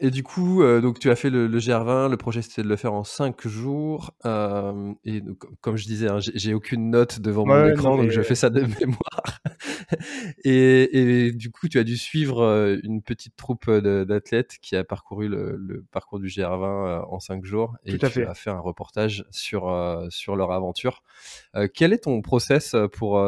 [0.00, 2.10] et, du coup, euh, donc tu as fait le, le, GR20.
[2.10, 4.12] Le projet c'était de le faire en 5 jours.
[4.26, 8.20] Euh, et donc, comme je disais, hein, j'ai aucune note devant mon écran, donc je
[8.22, 9.40] fais ça de mémoire.
[10.44, 14.84] et, et, du coup, tu as dû suivre euh, une petite troupe d'athlètes qui a
[14.84, 17.76] parcouru le, le, parcours du GR20 euh, en 5 jours.
[17.84, 18.26] Et Tout à tu fait.
[18.26, 21.02] as fait un reportage sur, euh, sur leur aventure.
[21.74, 23.22] quel est ton process pour,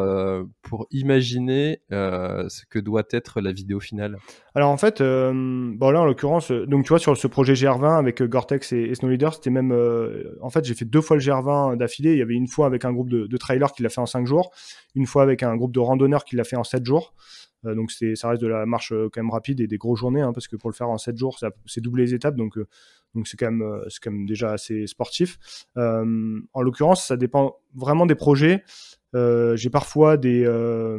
[0.63, 4.19] pour imaginer ce que doit être la vidéo finale?
[4.59, 7.97] Alors en fait, bon là en l'occurrence, euh, donc tu vois sur ce projet GR20
[7.97, 11.17] avec euh, Gore-Tex et, Snow Leader, c'était même, euh, en fait j'ai fait deux fois
[11.17, 12.15] le GR20 d'affilée.
[12.15, 14.27] Il y avait une fois avec un groupe de, trailers qui l'a fait en 5
[14.27, 14.51] jours,
[14.97, 17.15] une fois avec un groupe de randonneurs qui l'a fait en 7 jours.
[17.63, 20.49] donc ça reste de la marche quand même rapide et des grosses journées, hein, parce
[20.49, 22.59] que pour le faire en 7 jours, c'est doubler les étapes, donc
[23.27, 23.57] c'est quand
[23.89, 25.39] c'est quand même déjà assez sportif.
[25.77, 28.65] en l'occurrence, ça dépend vraiment des projets.
[29.15, 30.99] Euh, j'ai parfois des, euh,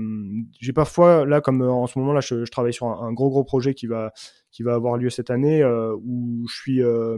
[0.60, 3.74] j'ai parfois là comme en ce moment là, je travaille sur un, gros gros projet
[3.74, 4.14] qui va
[4.52, 7.18] qui va avoir lieu cette année euh, où je suis euh,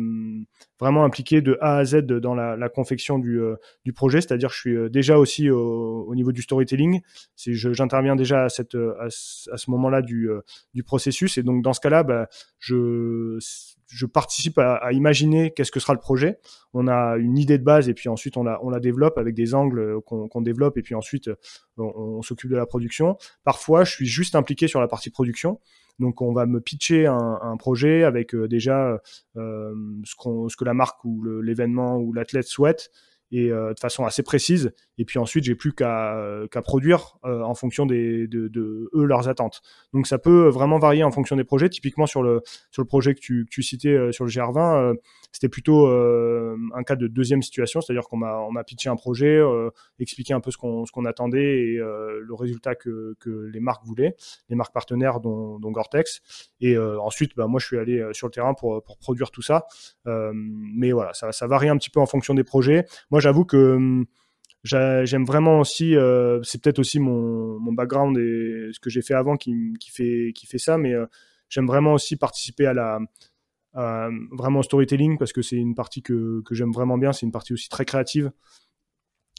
[0.80, 4.58] vraiment impliqué de A à Z dans la, confection du, euh, du projet, c'est-à-dire je
[4.58, 7.02] suis déjà aussi au, au niveau du storytelling,
[7.38, 10.30] j'interviens déjà à ce moment-là du,
[10.86, 12.28] processus et donc dans ce cas-là, bah,
[12.60, 16.40] je participe à, imaginer qu'est-ce que sera le projet.
[16.74, 20.02] On a une idée de base et puis ensuite on la, développe avec des angles
[20.02, 21.30] qu'on développe et puis ensuite
[21.78, 23.18] on s'occupe de la production.
[23.44, 25.60] Parfois, je suis juste impliqué sur la partie production.
[26.00, 29.00] Donc on va me pitcher un, projet avec euh, déjà
[29.38, 30.16] euh, ce,
[30.50, 32.90] ce que la marque ou l'événement ou l'athlète souhaite
[33.32, 36.16] et de façon assez précise et puis ensuite, j'ai plus qu'à
[36.52, 39.64] qu'à produire euh, en fonction des, de, de, eux leurs attentes.
[39.94, 41.70] Donc ça peut vraiment varier en fonction des projets.
[41.70, 44.76] Typiquement sur le sur le projet que tu, que tu citais euh, sur le GR20,
[44.76, 44.94] euh,
[45.32, 49.42] c'était plutôt un cas de deuxième situation, c'est-à-dire qu'on m'a on m'a pitché un projet,
[49.98, 53.86] expliqué un peu ce qu'on ce qu'on attendait et le résultat que que les marques
[53.86, 54.14] voulaient,
[54.50, 56.22] les marques partenaires dont, dont Gore-Tex.
[56.60, 59.66] Et ensuite, bah, moi je suis allé sur le terrain pour pour produire tout ça.
[60.06, 62.86] mais voilà, ça varie un petit peu en fonction des projets.
[63.10, 64.06] Moi j'avoue que hum,
[64.64, 65.96] j'aime vraiment aussi,
[66.44, 70.58] c'est peut-être aussi mon, background et ce que j'ai fait avant qui, fait, qui fait
[70.58, 70.94] ça, mais
[71.50, 73.00] j'aime vraiment aussi participer à la
[73.74, 77.14] vraiment storytelling parce que c'est une partie que, que j'aime vraiment bien.
[77.14, 78.32] C'est une partie aussi très créative.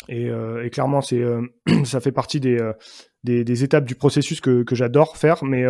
[0.09, 1.23] Et, et clairement, c'est
[1.85, 2.59] ça fait partie des,
[3.25, 5.45] des, des, étapes du processus que, que j'adore faire.
[5.45, 5.65] Mais,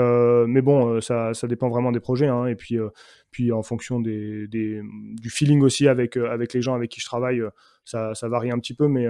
[0.46, 2.28] mais bon, ça, ça dépend vraiment des projets.
[2.28, 2.78] Hein, et puis,
[3.30, 4.80] puis en fonction des, des,
[5.20, 7.42] du feeling aussi avec, avec les gens avec qui je travaille,
[7.84, 8.88] ça, ça varie un petit peu.
[8.88, 9.06] Mais,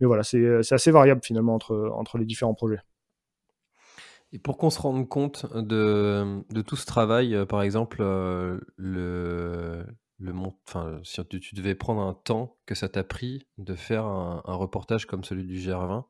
[0.00, 2.80] mais voilà, c'est assez variable finalement entre, entre les différents projets.
[4.32, 8.60] Et pour qu'on se rende compte de, de tout ce travail, euh, par exemple, euh,
[8.76, 9.84] le,
[10.20, 10.32] le
[10.66, 15.06] enfin, si tu, devais prendre un temps que ça t'a pris de faire un, reportage
[15.06, 16.04] comme celui du GR20,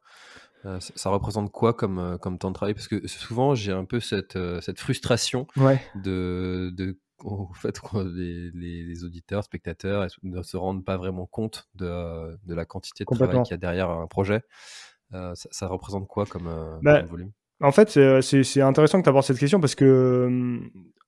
[0.66, 2.74] euh, ça, représente quoi comme, comme temps de travail?
[2.74, 5.46] Parce que souvent, j'ai un peu cette, cette frustration
[5.94, 7.78] de, de au fait
[8.14, 13.14] les, les, auditeurs, spectateurs ne se rendent pas vraiment compte de, de la quantité de
[13.14, 14.42] travail qu'il y a derrière un projet.
[15.10, 17.32] ça, représente quoi comme, bah, comme volume?
[17.62, 20.60] en fait, c'est intéressant que tu abordes cette question parce que, euh,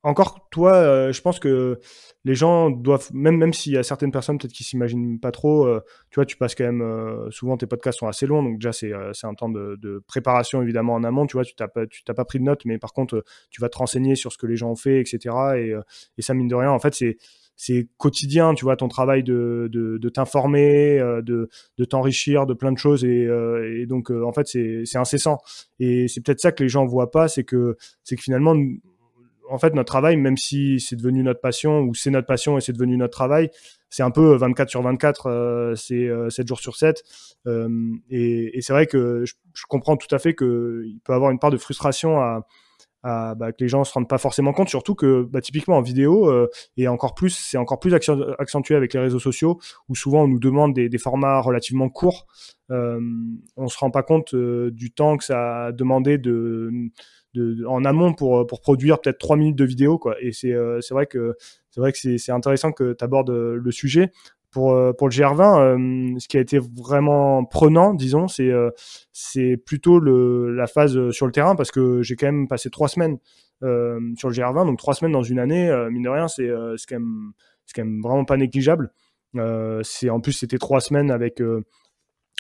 [0.02, 1.78] encore toi, euh, je pense que
[2.24, 5.66] les gens doivent, même, même s'il y a certaines personnes peut-être qui s'imaginent pas trop,
[5.66, 8.72] euh, tu vois, tu passes quand même, souvent tes podcasts sont assez longs, donc déjà
[8.72, 8.92] c'est
[9.26, 12.24] un temps de, préparation évidemment en amont, tu vois, tu t'as pas, tu t'as pas
[12.24, 14.70] pris de notes, mais par contre, tu vas te renseigner sur ce que les gens
[14.70, 15.34] ont fait, etc.
[15.56, 15.74] Et,
[16.18, 17.16] et ça, mine de rien, en fait, c'est
[17.56, 22.72] c'est quotidien, tu vois, ton travail de, de, t'informer, euh, de, de t'enrichir de plein
[22.72, 23.04] de choses.
[23.04, 25.38] Et, euh, donc, euh, en fait, c'est incessant.
[25.78, 28.56] Et c'est peut-être ça que les gens voient pas, c'est que, c'est que finalement,
[29.52, 32.60] en fait, notre travail, même si c'est devenu notre passion, ou c'est notre passion et
[32.60, 33.50] c'est devenu notre travail,
[33.90, 37.02] c'est un peu 24 sur 24, c'est 7 jours sur 7.
[38.10, 39.34] et, c'est vrai que je,
[39.68, 42.46] comprends tout à fait qu'il peut avoir une part de frustration à,
[43.02, 46.30] bah, que les gens se rendent pas forcément compte, surtout que bah, typiquement en vidéo
[46.30, 50.28] euh, et encore plus, c'est encore plus accentué avec les réseaux sociaux où souvent on
[50.28, 52.26] nous demande des, formats relativement courts.
[52.70, 53.00] Euh,
[53.56, 56.90] on se rend pas compte euh, du temps que ça a demandé de, de,
[57.66, 60.16] en amont pour pour produire peut-être trois minutes de vidéo quoi.
[60.20, 61.34] Et c'est euh, vrai que
[61.70, 64.10] c'est vrai que c'est intéressant que tu abordes le sujet
[64.52, 68.70] pour, euh, pour le GR20, euh, ce qui a été vraiment prenant, disons, c'est euh,
[69.10, 72.88] c'est plutôt le, la phase sur le terrain parce que j'ai quand même passé trois
[72.88, 73.18] semaines
[73.62, 77.32] sur le GR20, donc trois semaines dans une année, mine de rien, c'est quand même
[77.74, 78.92] quand même vraiment pas négligeable.
[79.82, 81.40] c'est en plus c'était trois semaines avec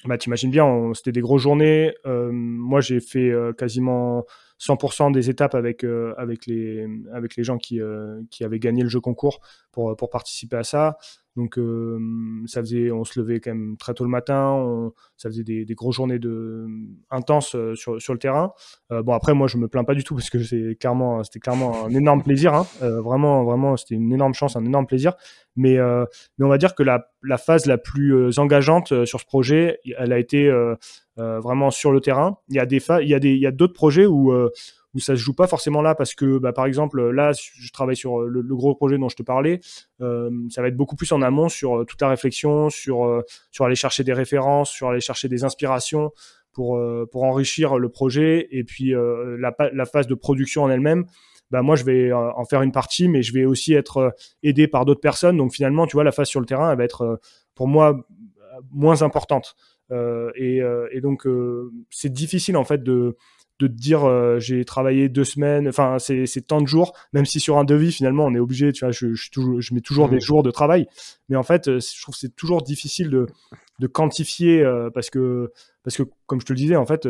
[0.04, 1.94] bah t'imagines bien, c'était des grosses journées.
[2.04, 4.24] moi j'ai fait quasiment
[4.62, 5.84] 100% des étapes avec
[6.16, 7.80] avec les avec les gens qui
[8.30, 9.40] qui avaient gagné le jeu concours
[9.72, 10.98] pour participer à ça.
[11.36, 11.98] Donc euh,
[12.44, 15.74] ça faisait, on se levait quand même très tôt le matin, ça faisait des, des
[15.74, 16.66] grosses journées de
[17.10, 18.52] intenses euh, sur, sur le terrain.
[18.90, 21.40] Euh, bon après moi je me plains pas du tout parce que c'est clairement, c'était
[21.40, 22.66] clairement un énorme plaisir, hein.
[22.80, 25.14] vraiment vraiment c'était une énorme chance, un énorme plaisir.
[25.56, 25.78] Mais
[26.38, 30.12] mais on va dire que la, la phase la plus engageante sur ce projet, elle
[30.12, 30.50] a été
[31.16, 32.38] vraiment sur le terrain.
[32.48, 34.32] Il y a des il y a des il y a d'autres projets où
[34.94, 37.96] où ça se joue pas forcément là parce que bah, par exemple là je travaille
[37.96, 39.60] sur euh, le, gros projet dont je te parlais
[40.00, 43.22] euh, ça va être beaucoup plus en amont sur euh, toute la réflexion sur euh,
[43.50, 46.12] sur aller chercher des références sur aller chercher des inspirations
[46.52, 46.78] pour
[47.10, 51.06] pour enrichir le projet et puis la, la phase de production en elle-même.
[51.50, 54.84] Bah moi je vais en faire une partie mais je vais aussi être aidé par
[54.84, 55.38] d'autres personnes.
[55.38, 57.18] Donc finalement tu vois la phase sur le terrain elle va être
[57.54, 58.06] pour moi
[58.70, 59.56] moins importante.
[59.90, 61.26] Et, et donc
[61.88, 63.16] c'est difficile en fait de
[63.62, 67.38] de te dire euh, j'ai travaillé deux semaines, enfin c'est tant de jours, même si
[67.38, 70.20] sur un devis finalement on est obligé, tu vois, je, je, mets toujours des mmh.
[70.20, 70.86] jours de travail,
[71.28, 73.26] mais en fait euh, je trouve c'est toujours difficile de,
[73.78, 75.52] de quantifier euh, parce que
[75.84, 77.08] parce que comme je te le disais en fait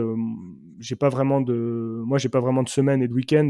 [0.79, 3.49] j'ai pas vraiment de moi j'ai pas vraiment de semaine et de week-end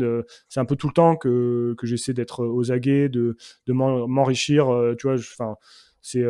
[0.49, 3.37] c'est un peu tout le temps que, que j'essaie d'être aux aguets de,
[3.67, 4.67] de m'enrichir
[4.99, 5.55] tu vois enfin
[6.03, 6.25] c'est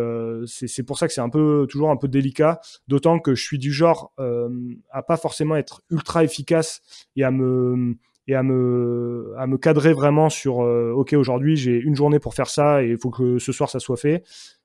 [0.47, 3.59] c'est pour ça que c'est un peu toujours un peu délicat, d'autant que je suis
[3.59, 4.49] du genre euh,
[4.91, 6.81] à pas forcément être ultra efficace
[7.17, 7.97] et à me
[8.29, 12.35] et à me à me cadrer vraiment sur euh, ok aujourd'hui j'ai une journée pour
[12.35, 14.23] faire ça et il faut que ce soir ça soit fait.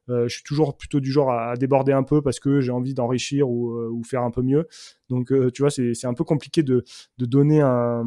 [0.10, 2.94] Euh, je suis toujours plutôt du genre à, déborder un peu parce que j'ai envie
[2.94, 4.68] d'enrichir ou, euh, faire un peu mieux.
[5.10, 6.84] Donc tu vois c'est un peu compliqué de
[7.18, 8.06] de donner un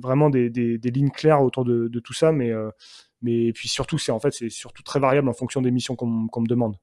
[0.00, 2.52] vraiment des, des, des lignes claires autour de, de tout ça, mais
[3.22, 6.06] mais puis surtout, c'est en fait, c'est surtout très variable en fonction des missions qu'on
[6.06, 6.76] me demande.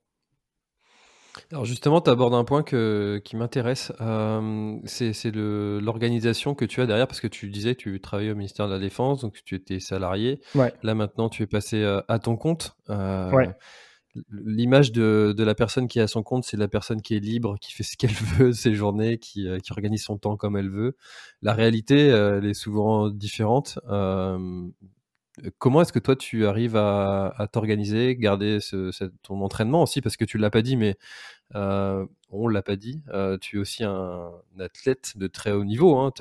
[1.51, 6.85] Alors justement, tu abordes un point que, qui m'intéresse, euh, c'est l'organisation que tu as
[6.85, 9.55] derrière, parce que tu disais que tu travaillais au ministère de la Défense, donc tu
[9.55, 10.41] étais salarié.
[10.83, 12.75] Là maintenant, tu es passé euh, à ton compte.
[12.89, 13.47] Euh,
[14.31, 17.19] l'image de, de, la personne qui est à son compte, c'est la personne qui est
[17.19, 20.69] libre, qui fait ce qu'elle veut ses journées, qui, qui, organise son temps comme elle
[20.69, 20.95] veut.
[21.41, 23.77] La réalité, elle est souvent différente
[25.57, 28.59] comment est-ce que toi tu arrives à, t'organiser, garder
[29.23, 30.01] ton entraînement aussi?
[30.01, 30.95] Parce que tu l'as pas dit, mais
[31.53, 33.01] euh, on l'a pas dit.
[33.13, 35.97] Euh, tu es aussi un, athlète de très haut niveau.
[35.97, 36.11] Hein,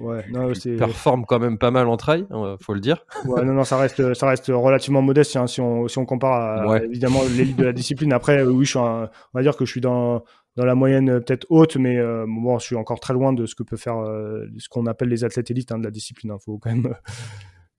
[0.00, 3.04] ouais, non, tu performes quand même pas mal en trail, hein, faut le dire.
[3.24, 6.70] Ouais, non, non, ça reste, ça reste relativement modeste hein, si, on, si on compare
[6.70, 8.12] à, évidemment l'élite de la discipline.
[8.12, 10.22] Après, oui, je suis on va dire que je suis dans
[10.58, 13.54] dans la moyenne peut-être haute, mais euh, bon, je suis encore très loin de ce
[13.54, 16.32] que peut faire euh, ce qu'on appelle les athlètes élites hein, de la discipline.
[16.32, 16.38] Il hein.
[16.44, 16.96] faut quand même,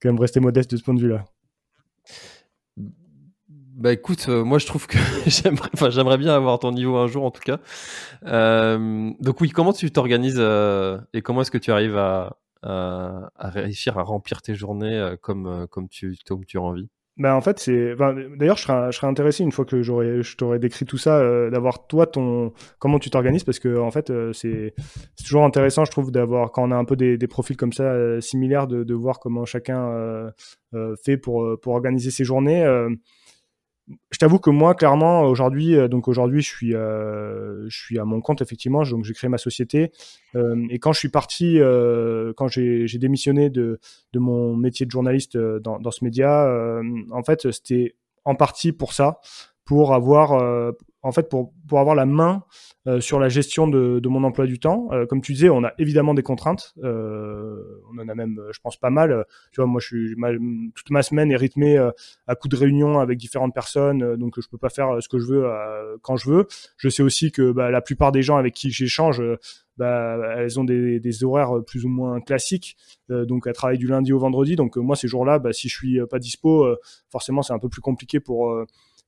[0.02, 1.26] quand même rester modeste de ce point de vue-là.
[3.48, 7.32] Bah écoute, euh, moi je trouve que j'aimerais, bien avoir ton niveau un jour en
[7.32, 7.60] tout cas.
[8.24, 10.40] donc oui, comment tu t'organises
[11.14, 15.88] et comment est-ce que tu arrives à, à, réussir à remplir tes journées comme, comme,
[15.88, 17.96] tu, comme tu as envie ben en fait, c'est.
[18.38, 21.50] D'ailleurs, je serais, je intéressé une fois que j'aurais, je t'aurais décrit tout ça, euh,
[21.50, 24.74] d'avoir toi ton comment tu t'organises parce que en fait, euh, c'est
[25.26, 27.84] toujours intéressant, je trouve, d'avoir quand on a un peu des, des profils comme ça
[27.84, 30.32] euh, similaires, de, de, voir comment chacun
[31.04, 32.64] fait pour pour organiser ses journées
[34.12, 38.06] je t'avoue que moi, clairement, aujourd'hui, euh, donc aujourd'hui, je suis, euh, je suis à
[38.06, 38.84] mon compte effectivement.
[38.84, 39.92] Donc j'ai créé ma société.
[40.36, 41.60] Euh, et quand je suis parti,
[42.38, 43.80] quand j'ai démissionné de,
[44.14, 46.48] de mon métier de journaliste dans, dans ce média,
[47.12, 49.20] en fait, c'était en partie pour ça,
[49.66, 52.44] pour avoir en fait, pour, pour avoir la main
[52.88, 55.64] euh, sur la gestion de, de, mon emploi du temps, euh, comme tu disais, on
[55.64, 56.74] a évidemment des contraintes.
[56.84, 59.26] Euh, on en a même, je pense, pas mal.
[59.52, 60.16] Tu vois, moi, je suis,
[60.76, 61.78] toute ma semaine est rythmée
[62.28, 65.28] à coups de réunions avec différentes personnes, donc je peux pas faire ce que je
[65.28, 65.50] veux
[66.02, 66.48] quand je veux.
[66.78, 69.22] Je sais aussi que bah, la plupart des gens avec qui j'échange,
[69.78, 72.76] bah, elles ont des, des, horaires plus ou moins classiques,
[73.10, 74.56] donc elles travaillent du lundi au vendredi.
[74.56, 76.68] Donc moi, ces jours-là, bah, si je suis pas dispo,
[77.10, 78.54] forcément, c'est un peu plus compliqué pour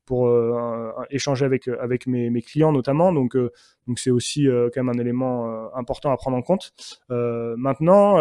[0.05, 3.13] pour euh, échanger avec avec mes, clients notamment.
[3.13, 3.51] Donc euh,
[3.87, 6.73] donc c'est aussi euh, quand même un élément important à prendre en compte.
[7.09, 8.17] maintenant,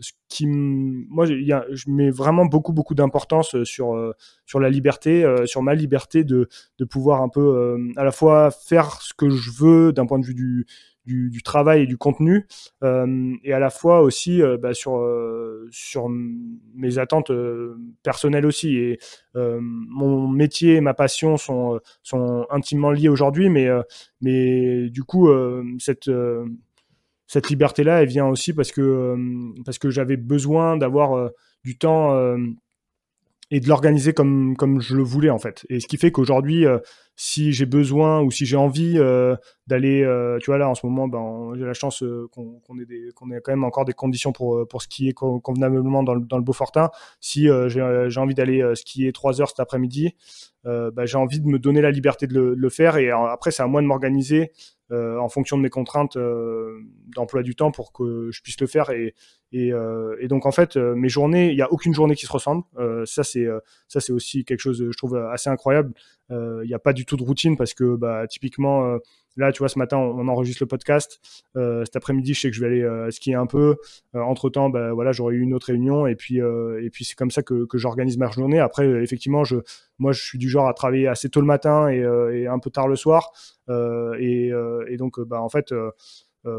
[0.00, 4.14] ce qui moi je mets vraiment beaucoup beaucoup d'importance sur
[4.46, 9.00] sur la liberté, sur ma liberté de de pouvoir un peu à la fois faire
[9.00, 10.66] ce que je veux d'un point de vue du
[11.04, 12.46] du, travail et du contenu,
[12.82, 17.32] euh, et à la fois aussi euh, bah, sur euh, sur mes attentes
[18.02, 18.76] personnelles aussi.
[18.76, 18.98] Et
[19.34, 23.68] mon métier et ma passion sont sont intimement liés aujourd'hui, mais
[24.20, 25.28] mais du coup
[25.78, 26.10] cette
[27.26, 29.16] cette liberté là, elle vient aussi parce que
[29.64, 31.30] parce que j'avais besoin d'avoir
[31.64, 32.36] du temps
[33.50, 35.66] et de l'organiser comme comme je le voulais en fait.
[35.68, 36.78] Et ce qui fait qu'aujourd'hui, euh,
[37.16, 40.86] si j'ai besoin ou si j'ai envie euh, d'aller, euh, tu vois là en ce
[40.86, 42.02] moment, ben j'ai la chance
[42.32, 46.44] qu'on ait quand même encore des conditions pour pour skier convenablement dans le dans le
[46.44, 46.90] Beaufortin.
[47.20, 50.14] Si j'ai envie d'aller skier trois heures cet après-midi,
[50.64, 52.96] ben, j'ai envie de me donner la liberté de le, faire.
[52.96, 54.50] Et après, c'est à moi de m'organiser
[55.20, 56.80] en fonction de mes contraintes euh,
[57.14, 58.90] d'emploi du temps pour que je puisse le faire.
[58.90, 59.14] Et,
[59.54, 62.64] euh, donc en fait, mes journées, il n'y a aucune journée qui se ressemble.
[63.04, 63.46] ça c'est
[63.88, 65.92] ça c'est aussi quelque chose, je trouve assez incroyable.
[66.30, 68.98] Il n'y a pas du tout de routine parce que bah, typiquement
[69.36, 71.20] Là, tu vois, ce matin, on, enregistre le podcast.
[71.56, 73.76] Euh, cet après-midi, je sais que je vais aller euh, skier un peu.
[74.14, 77.16] Euh, entre temps, bah, voilà, j'aurai eu une autre réunion et puis et puis c'est
[77.16, 78.60] comme ça que, que j'organise ma journée.
[78.60, 79.56] Après, effectivement, je
[79.98, 81.98] moi, je suis du genre à travailler assez tôt le matin et,
[82.38, 83.32] et un peu tard le soir.
[83.68, 84.50] Et,
[84.88, 85.72] et, donc, bah, en fait.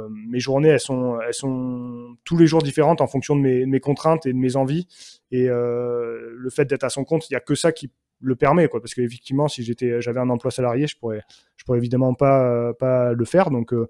[0.10, 3.70] mes journées, elles sont, elles sont tous les jours différentes en fonction de mes, de
[3.70, 4.88] mes contraintes et de mes envies.
[5.32, 7.92] Et le fait d'être à son compte, il n'y a que ça qui
[8.26, 8.82] le permet quoi.
[8.82, 11.22] Parce qu'effectivement si j'étais j'avais un emploi salarié je pourrais
[11.66, 13.50] pourrais évidemment pas pas le faire.
[13.50, 13.90] Donc euh,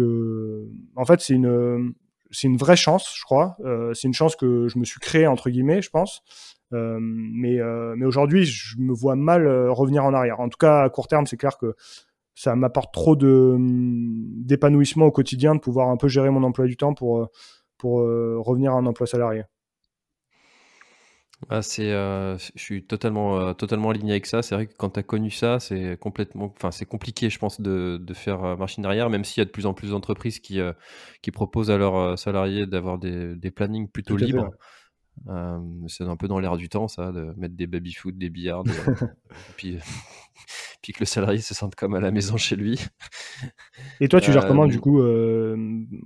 [0.00, 3.56] euh, en fait c'est une vraie chance je crois.
[3.64, 6.22] Euh, c'est une chance que je me suis créé entre guillemets je pense.
[6.70, 7.60] Mais
[8.04, 10.40] aujourd'hui je me vois mal revenir en arrière.
[10.40, 11.74] En tout cas à court terme c'est clair que
[12.34, 16.94] ça m'apporte trop d'épanouissement au quotidien de pouvoir un peu gérer mon emploi du temps
[16.94, 17.28] pour
[17.82, 19.44] revenir à un emploi salarié
[21.50, 24.42] ah, c'est, euh, je suis totalement, euh, totalement aligné avec ça.
[24.42, 27.60] C'est vrai que quand tu as connu ça, c'est complètement, enfin, c'est compliqué, je pense,
[27.60, 30.40] de, de faire euh, machine arrière, même s'il y a de plus en plus d'entreprises
[30.40, 30.60] qui,
[31.22, 34.50] qui proposent à leurs salariés d'avoir des, des plannings plutôt libres.
[35.86, 38.64] c'est un peu dans l'air du temps, ça, de mettre des baby-foot, des billards,
[39.56, 39.78] puis
[40.82, 42.80] puis que le salarié se sente comme à la maison chez lui.
[44.00, 45.56] Et toi, tu gères comment du euh, coup euh,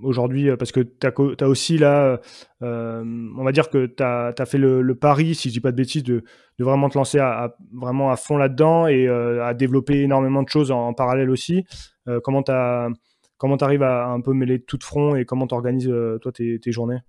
[0.01, 2.19] aujourd'hui Parce que tu as, aussi là,
[2.61, 3.03] euh,
[3.37, 6.03] on va dire que tu as, fait le, pari, si je dis pas de bêtises,
[6.03, 6.23] de,
[6.57, 10.71] de vraiment te lancer à, vraiment à fond là-dedans et à développer énormément de choses
[10.71, 11.65] en, parallèle aussi.
[12.23, 12.51] comment tu
[13.37, 16.59] comment arrives à un peu mêler tout de front et comment tu organises toi tes,
[16.59, 16.99] tes journées?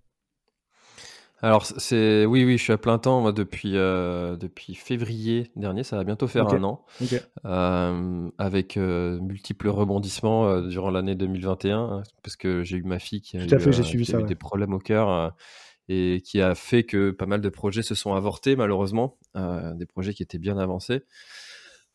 [1.45, 5.83] Alors, c'est oui, oui, je suis à plein temps moi, depuis, euh, depuis février dernier,
[5.85, 6.87] ça va bientôt faire un an,
[7.45, 13.21] euh, avec euh, multiples rebondissements durant l'année 2021, hein, parce que j'ai eu ma fille
[13.21, 15.35] qui a eu, des problèmes au cœur.
[15.91, 20.15] et qui a fait que pas mal de projets se sont avortés malheureusement, des projets
[20.15, 21.03] qui étaient bien avancés.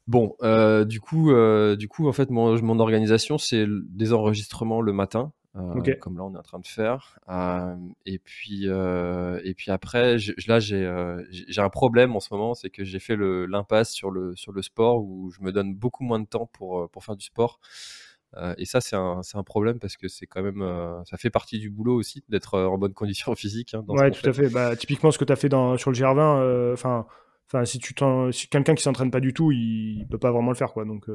[0.05, 0.35] Bon,
[0.85, 1.33] du coup,
[1.75, 6.23] du coup, en fait, mon, mon organisation, c'est des enregistrements le matin, euh, comme là
[6.23, 7.17] on est en train de faire.
[7.27, 7.75] Euh,
[8.05, 12.69] et puis euh, et puis après, là j'ai j'ai un problème en ce moment, c'est
[12.69, 16.19] que j'ai fait l'impasse sur le sur le sport où je me donne beaucoup moins
[16.19, 17.59] de temps pour pour faire du sport.
[18.57, 20.63] et ça, c'est un, un, problème parce que c'est quand même,
[21.05, 23.73] ça fait partie du boulot aussi d'être en bonne condition physique.
[23.73, 24.49] Hein, ouais, tout à fait.
[24.49, 27.07] Bah, typiquement, ce que tu as fait dans, sur le GR20, enfin,
[27.47, 27.95] enfin, si tu
[28.31, 30.85] si quelqu'un qui s'entraîne pas du tout, il, peut pas vraiment le faire, quoi.
[30.85, 31.07] Donc,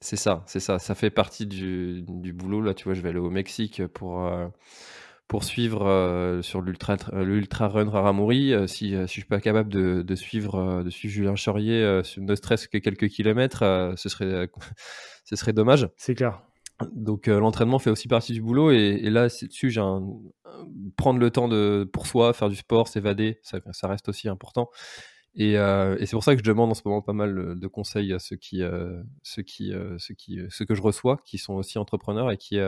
[0.00, 0.78] c'est ça, c'est ça.
[0.78, 2.60] Ça fait partie du, du, boulot.
[2.60, 4.46] Là, tu vois, je vais aller au Mexique pour, euh,
[5.26, 8.52] pour suivre euh, sur l'Ultra l'ultra Run Raramuri.
[8.52, 12.34] Euh, si, si je suis pas capable de, de suivre, de suivre Julien Chaurier, ne
[12.36, 14.48] stress que quelques kilomètres, ce, serait,
[15.24, 15.88] ce serait dommage.
[15.96, 16.42] C'est clair.
[16.92, 19.80] Donc l'entraînement fait aussi partie du boulot et, et là dessus j'ai
[20.96, 24.70] prendre le temps de pour soi faire du sport s'évader ça, ça, reste aussi important
[25.40, 28.12] euh, et, c'est pour ça que je demande en ce moment pas mal de conseils
[28.12, 31.54] à ceux qui, euh, ceux qui, euh, ceux qui, ceux que je reçois, qui sont
[31.54, 32.58] aussi entrepreneurs et qui,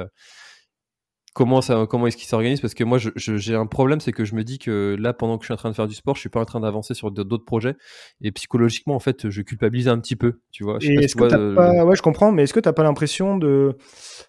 [1.40, 4.34] comment ça, comment est-ce qu'ils s'organisent Parce que moi, j'ai un problème, c'est que je
[4.34, 6.20] me dis que là, pendant que je suis en train de faire du sport, je
[6.20, 7.76] suis pas en train d'avancer sur d'autres projets.
[8.20, 10.78] Et psychologiquement, en fait, je culpabilise un petit peu, tu vois.
[10.80, 11.82] Je est-ce que pas...
[11.82, 13.74] Ouais, je comprends, mais est-ce que tu n'as pas l'impression de...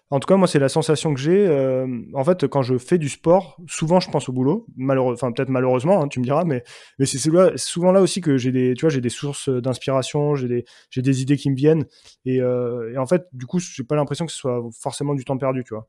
[0.08, 1.46] En tout cas, moi, c'est la sensation que j'ai.
[1.46, 4.64] Euh, en fait, quand je fais du sport, souvent, je pense au boulot.
[4.78, 5.12] Malheureux...
[5.12, 6.64] Enfin, peut-être malheureusement, hein, tu me diras, mais,
[6.98, 7.18] mais c'est
[7.56, 10.64] souvent là aussi que j'ai des, tu vois, j'ai des sources d'inspiration, j'ai des,
[10.96, 11.84] des idées qui me viennent.
[12.24, 15.26] Et, euh, et en fait, du coup, j'ai pas l'impression que ce soit forcément du
[15.26, 15.88] temps perdu, tu vois.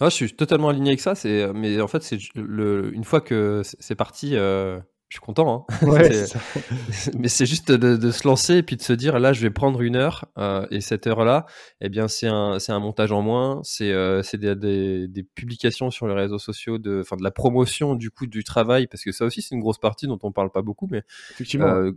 [0.00, 1.14] Ah, je suis totalement aligné avec ça.
[1.14, 4.78] C'est, mais en fait, c'est le, une fois que c'est parti, euh,
[5.08, 5.66] je suis content.
[5.70, 5.86] Hein.
[7.18, 9.80] mais c'est juste de, se lancer et puis de se dire là, je vais prendre
[9.80, 11.46] une heure euh, et cette heure-là,
[11.80, 13.60] eh bien, c'est un, c'est un montage en moins.
[13.64, 17.32] C'est, euh, c'est des, des, des, publications sur les réseaux sociaux, de, enfin, de la
[17.32, 20.30] promotion du coup du travail, parce que ça aussi, c'est une grosse partie dont on
[20.30, 20.86] parle pas beaucoup.
[20.90, 21.90] Mais effectivement,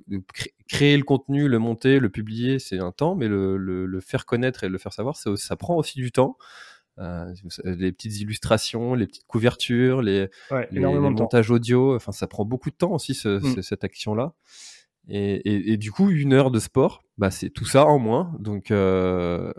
[0.67, 4.25] créer le contenu, le monter, le publier, c'est un temps, mais le, le, le, faire
[4.25, 6.37] connaître et le faire savoir, ça, ça prend aussi du temps.
[7.01, 7.33] Euh,
[7.65, 10.29] les petites illustrations, les petites couvertures, les,
[10.71, 11.95] montages audio.
[11.95, 13.61] Enfin, ça prend beaucoup de temps aussi mm.
[13.61, 14.33] cette action-là.
[15.07, 18.33] Et, du coup, une heure de sport, bah, c'est tout ça en moins.
[18.39, 19.51] Donc euh,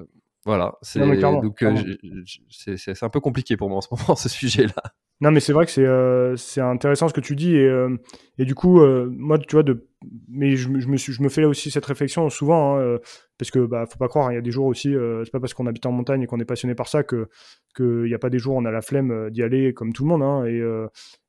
[0.45, 4.83] voilà, c'est donc euh, c'est un peu compliqué pour moi en ce moment ce sujet-là.
[5.23, 7.97] Non, mais c'est vrai que c'est euh, c'est intéressant ce que tu dis et, euh,
[8.39, 9.87] et du coup, euh, moi, tu vois, de,
[10.29, 12.99] mais je, me suis, je me fais aussi cette réflexion souvent hein,
[13.39, 15.55] parce que bah faut pas croire, il y a des jours aussi, c'est pas parce
[15.55, 17.29] qu'on habite en montagne et qu'on est passionné par ça que
[17.77, 20.03] qu'il n'y a pas des jours où on a la flemme d'y aller comme tout
[20.03, 20.23] le monde.
[20.25, 20.61] Hein, et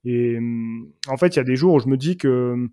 [0.06, 0.40] et
[1.08, 2.68] en fait, il y a des jours où je me dis que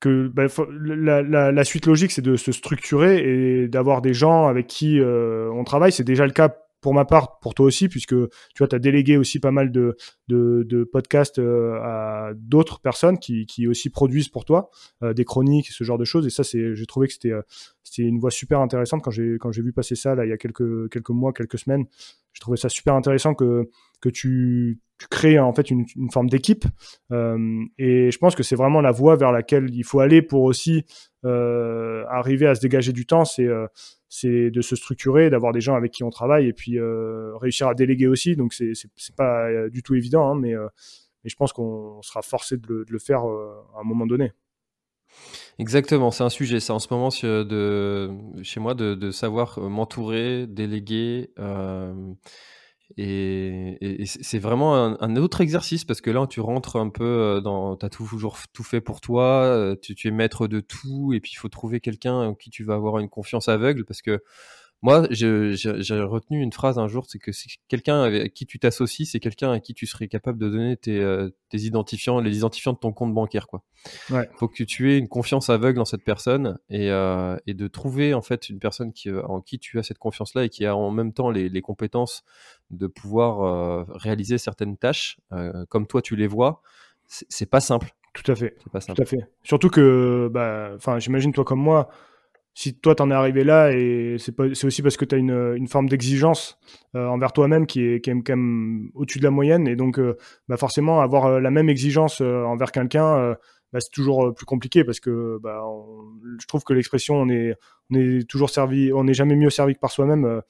[0.00, 0.46] que bah,
[0.82, 5.62] la, la, suite logique, c'est de se structurer et d'avoir des gens avec qui on
[5.62, 5.92] travaille.
[5.92, 6.52] C'est déjà le cas
[6.84, 9.96] pour ma part, pour toi aussi, puisque tu vois, as délégué aussi pas mal de,
[10.28, 14.70] de, podcasts euh, à d'autres personnes qui, qui, aussi produisent pour toi
[15.02, 16.26] euh, des chroniques, ce genre de choses.
[16.26, 17.40] Et ça, j'ai trouvé que c'était, euh,
[17.84, 20.32] c'était une voie super intéressante quand j'ai, quand j'ai vu passer ça là, il y
[20.32, 21.84] a quelques, quelques mois, quelques semaines.
[22.32, 23.70] J'ai trouvé ça super intéressant que,
[24.00, 26.64] que tu, tu crées en fait une, une forme d'équipe.
[27.12, 30.84] et je pense que c'est vraiment la voie vers laquelle il faut aller pour aussi
[31.22, 33.24] arriver à se dégager du temps.
[33.24, 33.48] C'est
[34.14, 37.66] c'est de se structurer, d'avoir des gens avec qui on travaille et puis euh, réussir
[37.66, 38.36] à déléguer aussi.
[38.36, 40.68] Donc c'est c'est pas euh, du tout évident, hein, mais, euh,
[41.24, 44.30] mais je pense qu'on sera forcé de le, faire à un moment donné.
[45.58, 51.30] Exactement, c'est un sujet, ça en ce moment chez moi, de, savoir m'entourer, déléguer.
[52.96, 57.76] Et, c'est vraiment un, autre exercice parce que là, tu rentres un peu euh, dans.
[57.76, 61.20] Tu as toujours tout fait pour toi, euh, tu, tu, es maître de tout, et
[61.20, 64.22] puis il faut trouver quelqu'un en qui tu vas avoir une confiance aveugle parce que
[64.82, 65.54] moi, j'ai
[66.02, 69.50] retenu une phrase un jour, c'est que c'est quelqu'un avec qui tu t'associes, c'est quelqu'un
[69.50, 72.92] à qui tu serais capable de donner tes, euh, tes, identifiants, les identifiants de ton
[72.92, 73.62] compte bancaire, quoi.
[74.10, 74.28] Ouais.
[74.34, 78.12] Faut que tu aies une confiance aveugle en cette personne et, euh, et de trouver
[78.12, 80.76] en fait une personne qui, euh, en qui tu as cette confiance-là et qui a
[80.76, 82.22] en même temps les, les compétences
[82.70, 85.18] de pouvoir euh, réaliser certaines tâches
[85.68, 86.62] comme toi tu les vois.
[87.06, 87.94] C'est pas simple.
[88.12, 88.56] Tout à fait.
[88.72, 88.96] Pas simple.
[88.96, 89.28] Tout à fait.
[89.42, 91.88] Surtout que, bah, j'imagine toi comme moi
[92.54, 95.54] si toi t'en es arrivé là et c'est c'est aussi parce que tu as une,
[95.56, 96.56] une forme d'exigence
[96.94, 99.66] euh, envers toi-même qui est, qui est quand même au-dessus de la moyenne.
[99.66, 100.16] Et donc euh,
[100.48, 103.36] bah forcément avoir euh, la même exigence envers quelqu'un
[103.72, 105.62] bah, c'est toujours plus compliqué parce que bah,
[106.40, 107.54] je trouve que l'expression on est
[107.90, 110.40] on est toujours servi on n'est jamais mieux servi que par soi-même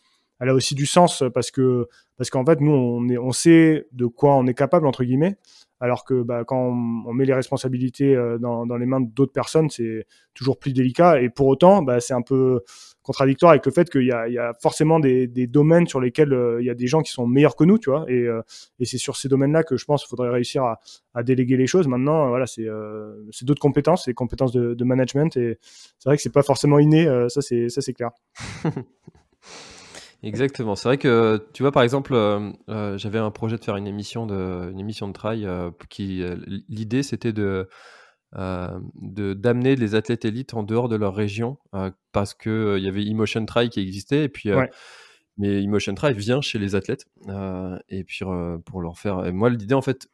[0.40, 1.88] elle a aussi du sens parce que
[2.18, 5.36] parce qu'en fait nous on est on sait de quoi on est capable entre guillemets
[5.80, 10.06] alors que bah, quand on, met les responsabilités dans, dans, les mains d'autres personnes, c'est
[10.32, 11.20] toujours plus délicat.
[11.20, 12.62] Et pour autant, bah, c'est un peu
[13.02, 16.70] contradictoire avec le fait qu'il y, a, forcément des, des, domaines sur lesquels il y
[16.70, 18.06] a des gens qui sont meilleurs que nous, tu vois.
[18.08, 18.26] Et,
[18.78, 21.86] et c'est sur ces domaines-là que je pense qu'il faudrait réussir à, déléguer les choses.
[21.86, 22.64] Maintenant, voilà, c'est
[23.42, 25.36] d'autres compétences, c'est compétences de, de, management.
[25.36, 25.58] Et
[25.98, 28.10] c'est vrai que c'est pas forcément inné, ça c'est clair.
[30.24, 30.74] Exactement.
[30.74, 33.86] C'est vrai que tu vois par exemple, euh, euh, j'avais un projet de faire une
[33.86, 36.24] émission de une émission de trail euh, qui
[36.68, 37.68] l'idée c'était de
[38.32, 41.58] d'amener les athlètes élites en dehors de leur région
[42.12, 44.50] parce que il y avait Emotion Trail qui existait et puis
[45.36, 47.06] mais Emotion Trail vient chez les athlètes
[47.88, 48.24] et puis
[48.64, 50.08] pour leur faire et moi l'idée en fait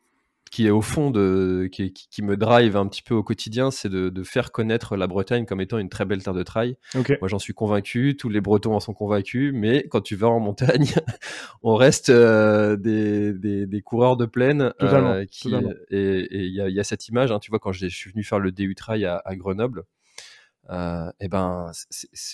[0.51, 3.89] qui est au fond de qui, qui, me drive un petit peu au quotidien, c'est
[3.89, 6.77] de, de, faire connaître la Bretagne comme étant une très belle terre de trail.
[6.95, 10.41] Moi, j'en suis convaincu, tous les Bretons en sont convaincus, mais quand tu vas en
[10.41, 10.87] montagne,
[11.63, 14.73] on reste euh, des, des, des, coureurs de plaine.
[14.83, 15.55] Euh, qui,
[15.91, 18.25] Et il y a, y a, cette image, hein, tu vois, quand je suis venu
[18.25, 19.85] faire le DU Trail à, à Grenoble,
[20.71, 21.71] euh, et ben,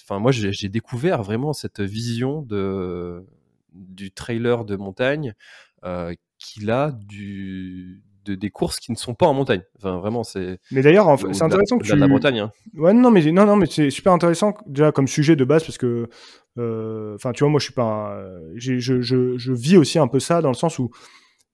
[0.04, 3.24] enfin moi, j'ai découvert vraiment cette vision de
[3.72, 5.34] du trailer de montagne
[5.84, 6.14] euh,
[6.47, 9.62] qu'il a du, de, des courses qui ne sont pas en montagne.
[9.78, 10.59] Enfin, vraiment, c'est.
[10.70, 11.92] Mais d'ailleurs, c'est intéressant que tu.
[11.92, 12.40] De la Bretagne.
[12.40, 12.53] Hein.
[12.74, 15.78] Ouais, non, mais non, non, mais c'est super intéressant déjà comme sujet de base parce
[15.78, 16.09] que,
[16.59, 18.18] euh, enfin, tu vois, moi, je suis pas,
[18.55, 20.90] je, je, je, vis aussi un peu ça dans le sens où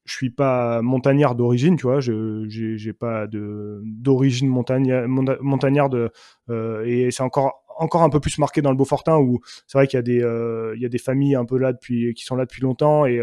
[0.05, 6.11] je suis pas montagnard d'origine, tu vois, je j'ai pas de d'origine montagnard, montagnard de
[6.51, 9.87] euh, et c'est encore encore un peu plus marqué dans le Beaufortin où c'est vrai
[9.87, 12.25] qu'il y a des euh, il y a des familles un peu là depuis qui
[12.25, 13.23] sont là depuis longtemps et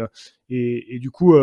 [0.50, 1.34] et, du coup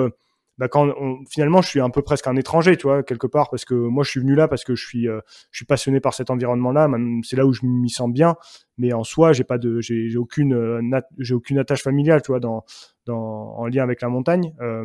[0.58, 3.49] bah quand on, finalement je suis un peu presque un étranger, tu vois, quelque part,
[3.49, 5.22] parce que moi je suis venu là parce que je suis, euh,
[5.68, 6.89] passionné par cet environnement-là.
[7.24, 8.36] C'est là où je m'y sens bien,
[8.78, 12.66] mais en soi j'ai pas j'ai aucune, euh, j'ai aucune attache familiale, tu vois, dans,
[13.08, 14.53] en lien avec la montagne.
[14.62, 14.84] Euh,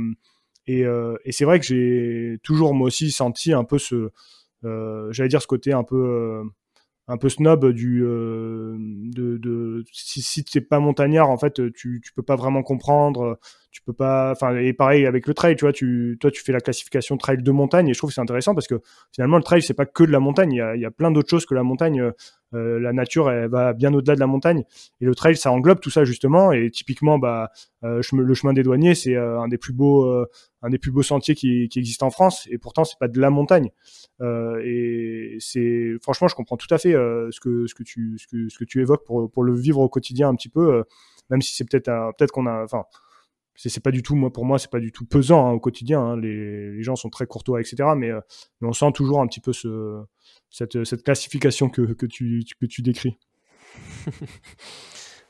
[0.67, 4.11] et, euh, c'est vrai que j'ai toujours moi aussi senti un peu ce,
[4.63, 6.43] j'allais dire ce côté un peu
[7.09, 12.23] un peu snob du de, si si t'es pas montagnard en fait tu tu peux
[12.23, 13.39] pas vraiment comprendre
[13.73, 16.53] tu peux pas enfin et pareil avec le trail tu vois tu toi tu fais
[16.53, 18.81] la classification trail de montagne et je trouve que c'est intéressant parce que
[19.13, 20.53] finalement le trail c'est pas que de la montagne.
[20.53, 22.13] Il y a, il y a plein d'autres choses que la montagne
[22.55, 24.65] euh, la nature elle va bien au-delà de la montagne.
[25.01, 26.53] Et le trail ça englobe tout ça justement.
[26.53, 27.51] Et typiquement bah
[27.83, 30.07] euh, le chemin des douaniers c'est euh, un des plus beaux
[30.61, 32.47] un des plus beaux sentiers qui, qui existent en France.
[32.51, 33.71] Et pourtant c'est pas de la montagne.
[34.21, 38.49] Et c'est franchement je comprends tout à fait ce que ce que tu ce que,
[38.51, 40.85] ce que tu évoques pour pour le vivre au quotidien un petit peu
[41.31, 42.85] même si c'est peut-être peut-être qu'on a enfin
[43.69, 46.01] c'est pas du tout moi pour moi c'est pas du tout pesant hein, au quotidien
[46.01, 46.17] hein.
[46.17, 48.21] les, gens sont très courtois etc mais, euh,
[48.61, 50.03] mais, on sent toujours un petit peu ce,
[50.51, 52.45] cette, classification que, tu,
[52.79, 53.19] décris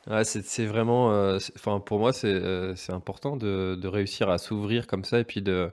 [0.24, 5.04] c'est vraiment euh, enfin pour moi c'est euh, important de, de, réussir à s'ouvrir comme
[5.04, 5.70] ça et puis de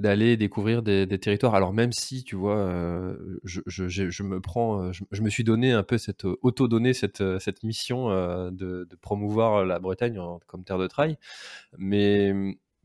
[0.00, 1.54] d'aller découvrir des, territoires.
[1.54, 5.82] Alors même si, tu vois, euh, je, me prends, euh, je, me suis donné un
[5.82, 8.08] peu cette euh, auto-donné cette, cette mission
[8.50, 11.16] de, promouvoir la Bretagne comme terre de trail,
[11.78, 12.32] mais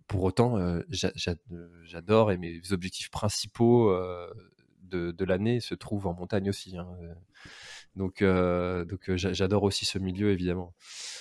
[0.08, 0.58] pour autant,
[0.90, 3.96] j'adore et mes objectifs principaux
[4.84, 6.78] de, de l'année se trouvent en montagne aussi.
[6.78, 6.88] Hein.
[7.96, 10.74] Donc, donc j'adore aussi ce milieu évidemment.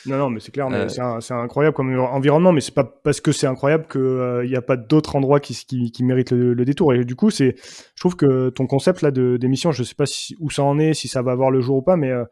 [0.07, 0.89] Non, non, mais c'est clair, euh,
[1.21, 4.63] c'est incroyable comme environnement, mais c'est pas parce que c'est incroyable qu'il euh, n'y a
[4.63, 6.93] pas d'autres endroits qui, qui, qui méritent le, détour.
[6.95, 10.37] Et du coup, c'est, je trouve que ton concept là d'émission, je sais pas si,
[10.41, 12.25] où ça en est, si ça va avoir le jour ou pas, mais, euh,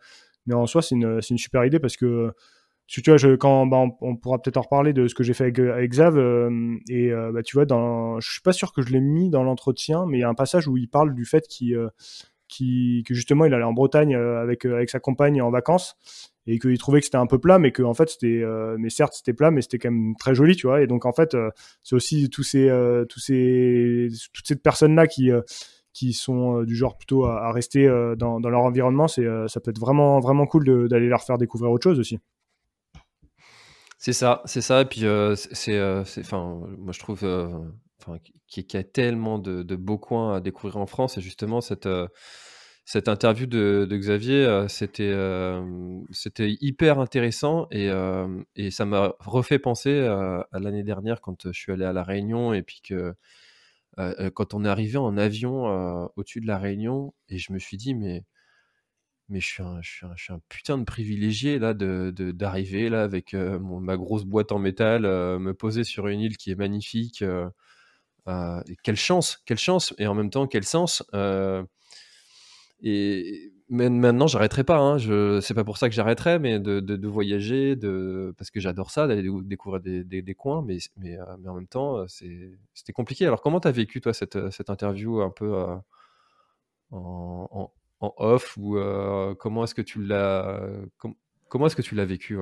[0.47, 2.32] mais en soi, c'est une, une super idée parce que
[2.88, 5.45] tu vois, je, quand bah, on, pourra peut-être en reparler de ce que j'ai fait
[5.45, 6.18] avec, avec Xav,
[6.90, 10.05] et bah, tu vois, dans, je suis pas sûr que je l'ai mis dans l'entretien,
[10.07, 11.74] mais il y a un passage où il parle du fait qu'il
[12.53, 15.96] qui, que justement il allait en Bretagne avec, avec sa compagne en vacances
[16.46, 18.90] et qu'il trouvait que c'était un peu plat, mais que en fait c'était, euh, mais
[18.90, 20.82] certes c'était plat, mais c'était quand même très joli, tu vois.
[20.82, 21.50] Et donc en fait, euh,
[21.82, 25.30] c'est aussi tous ces, euh, tous ces, toutes ces personnes là qui
[25.92, 27.86] qui sont du genre plutôt à, rester
[28.16, 31.70] dans, dans, leur environnement, c'est, ça peut être vraiment vraiment cool d'aller leur faire découvrir
[31.70, 32.18] autre chose aussi.
[33.98, 34.80] C'est ça, c'est ça.
[34.80, 35.78] Et puis c'est,
[36.22, 37.24] enfin, moi je trouve,
[38.57, 41.88] y a tellement de, beaux coins à découvrir en France, et justement cette
[42.84, 49.14] cette interview de, Xavier, euh, c'était euh, c'était hyper intéressant et, euh, et ça m'a
[49.20, 53.14] refait penser à, l'année dernière quand je suis allé à La Réunion et puis que
[54.34, 55.64] quand on est arrivé en avion
[56.16, 58.24] au-dessus de La Réunion et je me suis dit, mais
[59.28, 62.11] mais je suis un, je suis un, je suis un putain de privilégié là de
[62.32, 66.57] d'arriver là avec ma grosse boîte en métal, me poser sur une île qui est
[66.57, 67.24] magnifique.
[68.83, 71.03] Quelle chance, quelle chance et en même temps quel sens.
[72.85, 74.77] Et mais maintenant, j'arrêterai pas.
[74.79, 74.99] Hein.
[75.41, 77.75] C'est pas pour ça que j'arrêterai, mais de, voyager,
[78.37, 81.18] parce que j'adore ça, d'aller découvrir des, coins, euh, mais,
[81.49, 82.05] en même temps, euh,
[82.75, 83.27] c'était compliqué.
[83.27, 84.37] Alors, comment tu as vécu, toi, cette,
[84.68, 85.55] interview un peu
[86.91, 87.70] en,
[88.01, 88.79] en, off, ou
[89.39, 90.61] comment est-ce que tu l'as,
[91.49, 92.39] comment est-ce que tu l'as vécu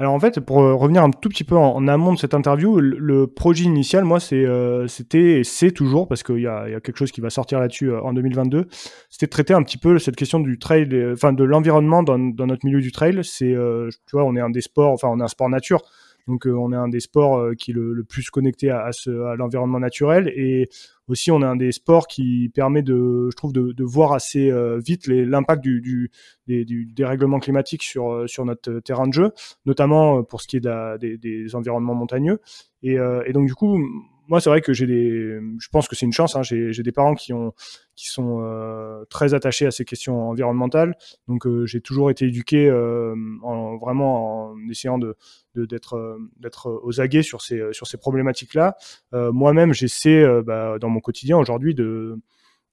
[0.00, 2.78] alors en fait, pour euh, revenir un tout petit peu en, amont de cette interview,
[2.78, 6.96] le, projet initial, moi, euh, c'était et c'est toujours, parce qu'il y y a, quelque
[6.96, 8.68] chose qui va sortir là-dessus euh, en 2022,
[9.10, 12.46] c'était de traiter un petit peu cette question du trail, enfin de l'environnement dans, dans,
[12.46, 13.18] notre milieu du trail.
[13.24, 15.82] C'est, tu vois, on est un des sports, enfin on est un sport nature,
[16.28, 18.90] donc euh, on est un des sports euh, qui est le, plus connecté à,
[19.36, 20.68] l'environnement naturel et
[21.08, 24.78] aussi on est un des sports qui permet de, je trouve, de, voir assez euh,
[24.78, 26.10] vite l'impact du,
[26.46, 29.32] des, du dérèglement climatique sur, notre terrain de jeu,
[29.64, 30.60] notamment pour ce qui est
[31.00, 32.40] des, environnements montagneux.
[32.82, 32.98] Et
[33.32, 33.80] donc du coup,
[34.28, 36.36] moi, c'est vrai que j'ai des, je pense que c'est une chance.
[36.36, 36.42] Hein.
[36.42, 37.52] J'ai des parents qui ont,
[37.96, 40.94] qui sont euh, très attachés à ces questions environnementales.
[41.28, 45.16] Donc, euh, j'ai toujours été éduqué euh, en, vraiment en essayant de
[45.56, 48.76] d'être d'être aux aguets sur ces sur ces problématiques-là.
[49.12, 52.16] Moi-même, j'essaie bah, dans mon quotidien aujourd'hui de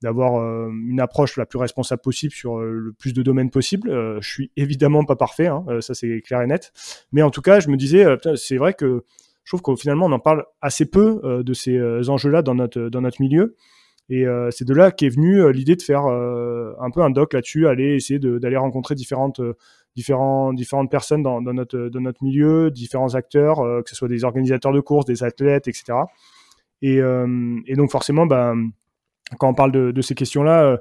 [0.04, 3.90] d'avoir une approche la plus responsable possible sur le plus de domaines possible.
[4.22, 6.74] je suis évidemment pas parfait, hein, ça c'est clair et net.
[7.12, 9.04] Mais en tout cas, je me disais, c'est vrai que
[9.46, 12.56] je trouve qu'au finalement on en parle assez peu euh, de ces euh, enjeux-là dans
[12.56, 13.56] notre dans notre milieu.
[14.10, 17.68] Et euh, c'est de là qu'est venue l'idée de faire un peu un doc là-dessus,
[17.68, 19.42] aller essayer d'aller rencontrer différentes
[19.96, 24.80] différentes personnes dans, notre, dans notre milieu, différents acteurs, que ce soit des organisateurs de
[24.80, 25.94] courses, des athlètes, etc.
[26.84, 27.02] Et,
[27.76, 28.70] donc forcément, ben,
[29.40, 30.80] quand on parle de ces questions-là,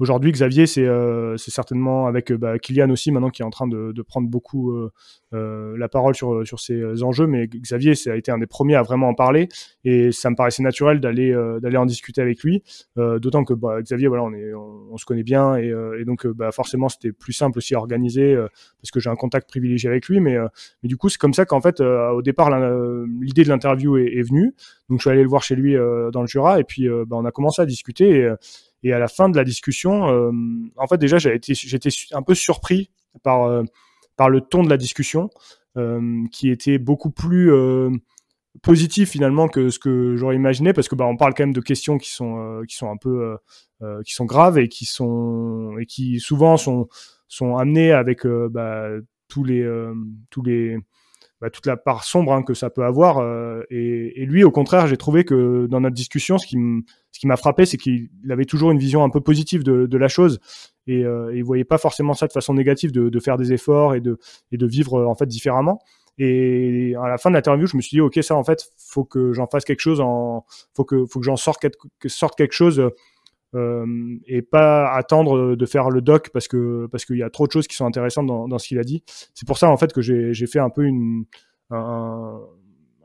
[0.00, 3.68] Aujourd'hui, Xavier, c'est euh, certainement avec euh, bah, Kylian aussi maintenant qui est en train
[3.68, 4.76] de, prendre beaucoup
[5.32, 7.28] euh, la parole sur, ces enjeux.
[7.28, 9.48] Mais Xavier, ça a été un des premiers à vraiment en parler
[9.84, 12.62] et ça me paraissait naturel d'aller d'aller en discuter avec lui.
[12.96, 15.72] D'autant que bah, Xavier, voilà, on, se connaît bien et,
[16.04, 18.36] donc bah, forcément c'était plus simple aussi à organiser
[18.80, 20.20] parce que j'ai un contact privilégié avec lui.
[20.20, 20.36] Mais,
[20.82, 22.50] du coup, c'est comme ça qu'en fait, au départ,
[23.20, 24.54] l'idée de l'interview est, venue.
[24.90, 25.74] Donc je suis allé le voir chez lui
[26.12, 28.28] dans le Jura et puis bah, on a commencé à discuter.
[28.84, 30.30] Et à la fin de la discussion, euh,
[30.76, 32.90] en fait, déjà, j'étais un peu surpris
[33.22, 33.62] par, euh,
[34.16, 35.30] par le ton de la discussion,
[35.78, 37.50] euh, qui était beaucoup plus
[38.62, 41.60] positif finalement que ce que j'aurais imaginé, parce que bah, on parle quand même de
[41.60, 43.36] questions qui sont, qui sont un peu,
[44.04, 46.86] qui sont graves et qui sont, et qui souvent sont,
[47.26, 48.88] sont amenées avec bah,
[49.28, 49.66] tous les,
[50.30, 50.76] tous les
[51.44, 53.18] bah, toute la part sombre hein, que ça peut avoir.
[53.18, 57.66] Euh, et, lui, au contraire, j'ai trouvé que dans notre discussion, ce qui m'a frappé,
[57.66, 60.40] c'est qu'il avait toujours une vision un peu positive de, la chose
[60.86, 64.00] et, euh, il voyait pas forcément ça de façon négative, de, faire des efforts et
[64.00, 64.18] de,
[64.52, 65.80] et de vivre en fait différemment.
[66.16, 69.04] Et à la fin de l'interview, je me suis dit, ok, ça en fait, faut
[69.04, 71.66] que j'en fasse quelque chose, en, faut que, faut que j'en sorte,
[72.06, 72.90] sorte quelque chose
[73.54, 77.46] euh, et pas attendre de faire le doc parce que parce qu'il y a trop
[77.46, 79.02] de choses qui sont intéressantes dans, ce qu'il a dit.
[79.34, 80.88] C'est pour ça en fait que j'ai fait un peu
[81.70, 82.40] un,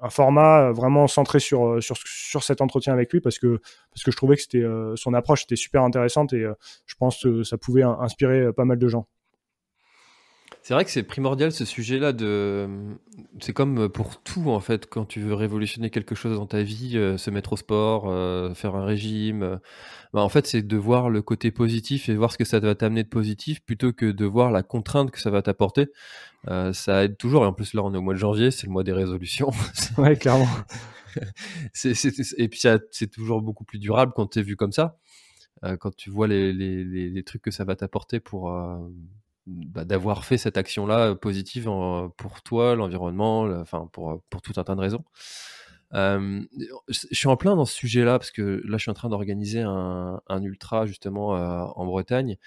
[0.10, 3.60] format vraiment centré sur, sur sur cet entretien avec lui parce que
[3.92, 6.54] parce que je trouvais que euh, son approche était super intéressante et euh,
[6.86, 9.08] je pense que ça pouvait inspirer pas mal de gens.
[10.62, 12.70] C'est vrai que c'est primordial ce sujet-là de.
[13.40, 16.96] C'est comme pour tout en fait, quand tu veux révolutionner quelque chose dans ta vie,
[16.96, 19.44] euh, se mettre au sport, euh, faire un régime.
[19.44, 19.58] Euh,
[20.14, 22.76] bah, en fait, c'est de voir le côté positif et voir ce que ça va
[22.76, 25.88] t'amener de positif plutôt que de voir la contrainte que ça va t'apporter.
[26.74, 27.44] ça aide toujours.
[27.46, 29.52] Et en plus, là, on est au mois de janvier, c'est le mois des résolutions.
[29.98, 30.48] ouais, clairement.
[32.38, 34.98] Et puis, c'est toujours beaucoup plus durable quand tu es vu comme ça.
[35.80, 38.52] quand tu vois les, les, les, trucs que ça va t'apporter pour
[39.50, 41.66] bah, d'avoir fait cette action-là euh, positive
[42.18, 45.04] pour toi, l'environnement, enfin pour, euh, pour tout un tas de raisons.
[45.92, 46.46] je
[47.12, 50.22] suis en plein dans ce sujet-là parce que là, je suis en train d'organiser un,
[50.28, 52.38] un, ultra justement euh, en Bretagne.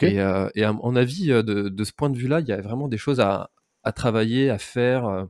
[0.00, 2.88] Et, et, à mon avis, de, de ce point de vue-là, il y a vraiment
[2.88, 3.50] des choses à,
[3.84, 5.28] à travailler, à faire,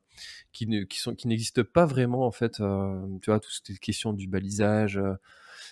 [0.53, 2.53] qui, ne, qui, sont, qui n'existent pas vraiment en fait.
[2.53, 4.99] tu vois, toutes ces questions du balisage.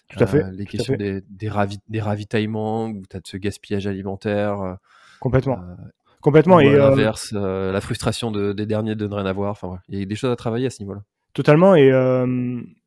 [0.09, 0.53] Tout à fait.
[0.53, 1.49] les questions des, des,
[1.89, 4.79] des, ravitaillements, où tu as de ce gaspillage alimentaire.
[5.21, 5.59] Complètement.
[5.59, 5.75] Euh,
[6.21, 6.61] Complètement.
[6.61, 9.51] Et euh, l'inverse, euh, la frustration des derniers de ne rien avoir.
[9.51, 11.03] Enfin, il y a des choses à travailler à ce niveau-là.
[11.35, 11.75] Totalement.
[11.75, 11.91] Et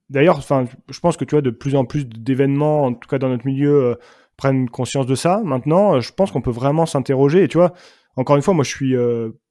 [0.10, 3.20] d'ailleurs, enfin, je pense que tu vois de plus en plus d'événements, en tout cas
[3.20, 3.98] dans notre milieu,
[4.38, 5.42] prennent conscience de ça.
[5.44, 7.44] Maintenant, je pense qu'on peut vraiment s'interroger.
[7.44, 7.74] Et tu vois,
[8.16, 8.96] encore une fois, moi, je suis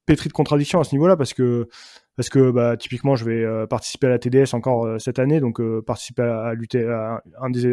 [0.04, 1.68] pétri de contradictions à ce niveau-là parce que
[2.16, 6.22] parce que bah, typiquement je vais participer à la TDS encore cette année donc participer
[6.22, 7.66] à, à, un des,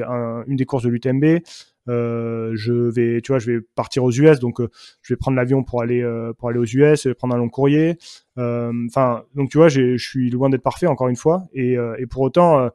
[0.45, 1.39] une des courses de l'UTMB
[1.87, 4.69] euh, je vais, tu vois, je vais partir aux US, donc euh,
[5.01, 7.97] je vais prendre l'avion pour aller euh, pour aller aux US, prendre un long courrier.
[8.37, 11.77] Enfin, donc tu vois, je suis loin d'être parfait encore une fois, et,
[12.09, 12.69] pour autant,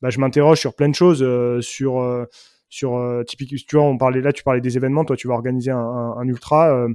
[0.00, 1.24] bah, je m'interroge sur plein de choses,
[1.60, 2.26] sur
[2.68, 5.70] sur typique, tu vois, on parlait là, tu parlais des événements, toi tu vas organiser
[5.70, 6.86] un, ultra.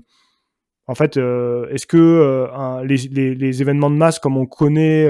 [0.90, 5.10] En fait, est-ce que euh, les, événements de masse comme on connaît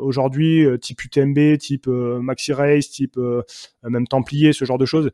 [0.00, 3.18] aujourd'hui, type UTMB, type Maxi Race, type
[3.82, 5.10] même Templier, ce genre de choses,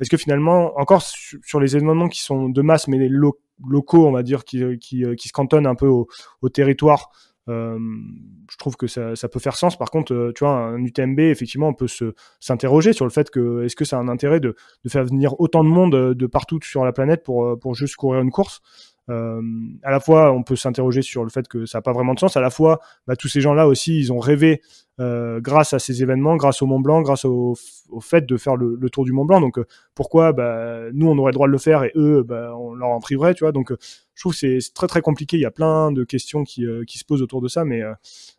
[0.00, 4.12] est-ce que finalement, encore sur les événements qui sont de masse, mais les locaux, on
[4.12, 6.08] va dire, qui, se cantonnent un peu au,
[6.48, 7.10] territoire,
[7.46, 9.76] je trouve que ça, peut faire sens.
[9.76, 11.88] Par contre, tu vois, un UTMB, effectivement, on peut
[12.40, 14.54] s'interroger sur le fait que est-ce que ça a un intérêt de,
[14.88, 18.62] faire venir autant de monde de partout sur la planète pour juste courir une course?
[19.08, 19.40] Euh,
[19.82, 22.18] à la fois, on peut s'interroger sur le fait que ça n'a pas vraiment de
[22.18, 22.36] sens.
[22.36, 24.62] À la fois, bah, tous ces gens-là aussi, ils ont rêvé
[25.00, 27.56] euh, grâce à ces événements, grâce au Mont Blanc, grâce au,
[28.00, 29.40] fait de faire le, tour du Mont Blanc.
[29.40, 32.54] Donc, euh, pourquoi bah, nous, on aurait le droit de le faire et eux, bah,
[32.56, 33.52] on leur en priverait, tu vois.
[33.52, 33.72] Donc,
[34.14, 35.36] je trouve que c'est très très compliqué.
[35.36, 37.82] Il y a plein de questions qui, se posent autour de ça, mais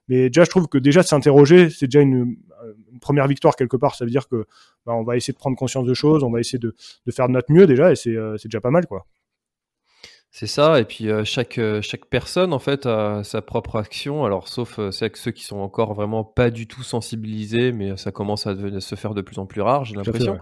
[0.08, 2.38] déjà, je trouve que déjà de s'interroger, c'est déjà une,
[3.02, 3.96] première victoire quelque part.
[3.96, 4.46] Ça veut dire que
[4.86, 7.34] on va essayer de prendre conscience de choses, on va essayer de, de faire de
[7.34, 8.14] notre mieux déjà, et c'est
[8.46, 9.08] déjà pas mal, quoi.
[10.34, 14.24] C'est ça, et puis chaque, chaque personne en fait a sa propre action.
[14.24, 18.48] Alors sauf c'est ceux qui sont encore vraiment pas du tout sensibilisés, mais ça commence
[18.48, 20.40] à, se faire de plus en plus rare, j'ai l'impression.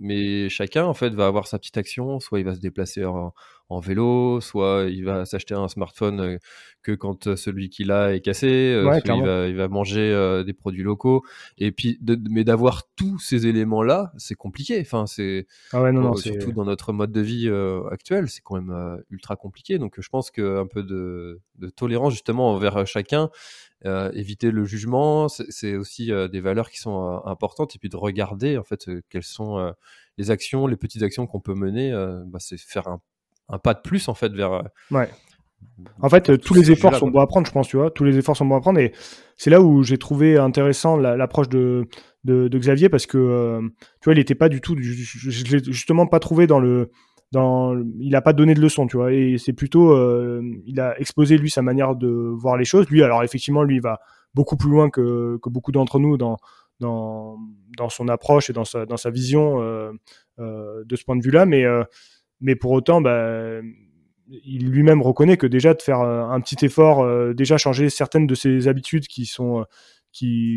[0.00, 3.34] mais chacun en fait va avoir sa petite action, soit il va se déplacer en,
[3.70, 6.38] en vélo, soit il va s'acheter un smartphone euh,
[6.82, 10.82] que quand euh, celui qu'il a est cassé, euh, soit il va, manger des produits
[10.82, 11.22] locaux.
[11.56, 11.98] Et puis,
[12.30, 14.80] mais d'avoir tous ces éléments-là, c'est compliqué.
[14.80, 17.50] Enfin, c'est ah ouais, non, surtout dans notre mode de vie
[17.90, 19.78] actuel, c'est quand même ultra compliqué.
[19.78, 21.40] Donc, je pense qu'un peu de,
[21.76, 23.30] tolérance justement envers chacun.
[24.12, 28.64] éviter le jugement, c'est aussi des valeurs qui sont importantes et puis de regarder en
[28.64, 29.72] fait quelles sont
[30.18, 31.92] les actions, les petites actions qu'on peut mener.
[32.26, 33.00] Bah, c'est faire un
[33.48, 34.52] un pas de plus en fait vers.
[34.52, 35.08] Euh, ouais.
[36.00, 37.90] En fait, euh, tous les efforts sont bons à prendre, je pense, tu vois.
[37.90, 38.78] Tous les efforts sont bons à prendre.
[38.78, 38.92] Et
[39.36, 41.88] c'est là où j'ai trouvé intéressant l'approche de,
[42.24, 43.60] de, Xavier parce que, euh,
[44.00, 44.76] tu vois, il n'était pas du tout.
[44.78, 46.90] Je, l'ai justement pas trouvé dans le.
[47.32, 49.12] Dans, il n'a pas donné de leçon, tu vois.
[49.12, 49.96] Et c'est plutôt.
[50.66, 52.88] il a exposé, lui, sa manière de voir les choses.
[52.88, 54.00] Lui, alors, effectivement, lui, il va
[54.34, 56.36] beaucoup plus loin que, que beaucoup d'entre nous dans,
[56.78, 57.36] dans,
[57.76, 59.58] dans son approche et dans sa, dans sa vision
[60.38, 61.46] de ce point de vue-là.
[61.46, 61.64] Mais
[62.44, 63.60] mais pour autant, bah,
[64.28, 68.26] il lui-même reconnaît que déjà de faire euh, un petit effort, euh, déjà changer certaines
[68.26, 69.64] de ses habitudes qui sont euh,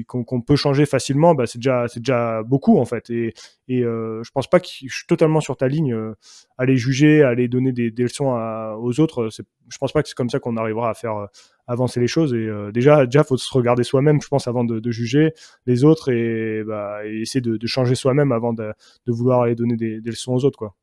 [0.06, 3.10] qu'on peut changer facilement, bah, c'est déjà déjà beaucoup en fait.
[3.10, 3.34] Et,
[3.70, 5.96] et euh, je pense pas que je suis totalement sur ta ligne.
[6.58, 8.28] aller juger, aller donner des, leçons
[8.80, 11.28] aux autres, je pense pas que c'est comme ça qu'on arrivera à faire
[11.68, 12.34] avancer les choses.
[12.34, 15.32] Et déjà déjà faut se regarder soi-même, je pense, avant de, juger
[15.66, 18.72] les autres et, bah, essayer de, changer soi-même avant de,
[19.08, 20.76] de, vouloir aller donner des, des leçons aux autres quoi.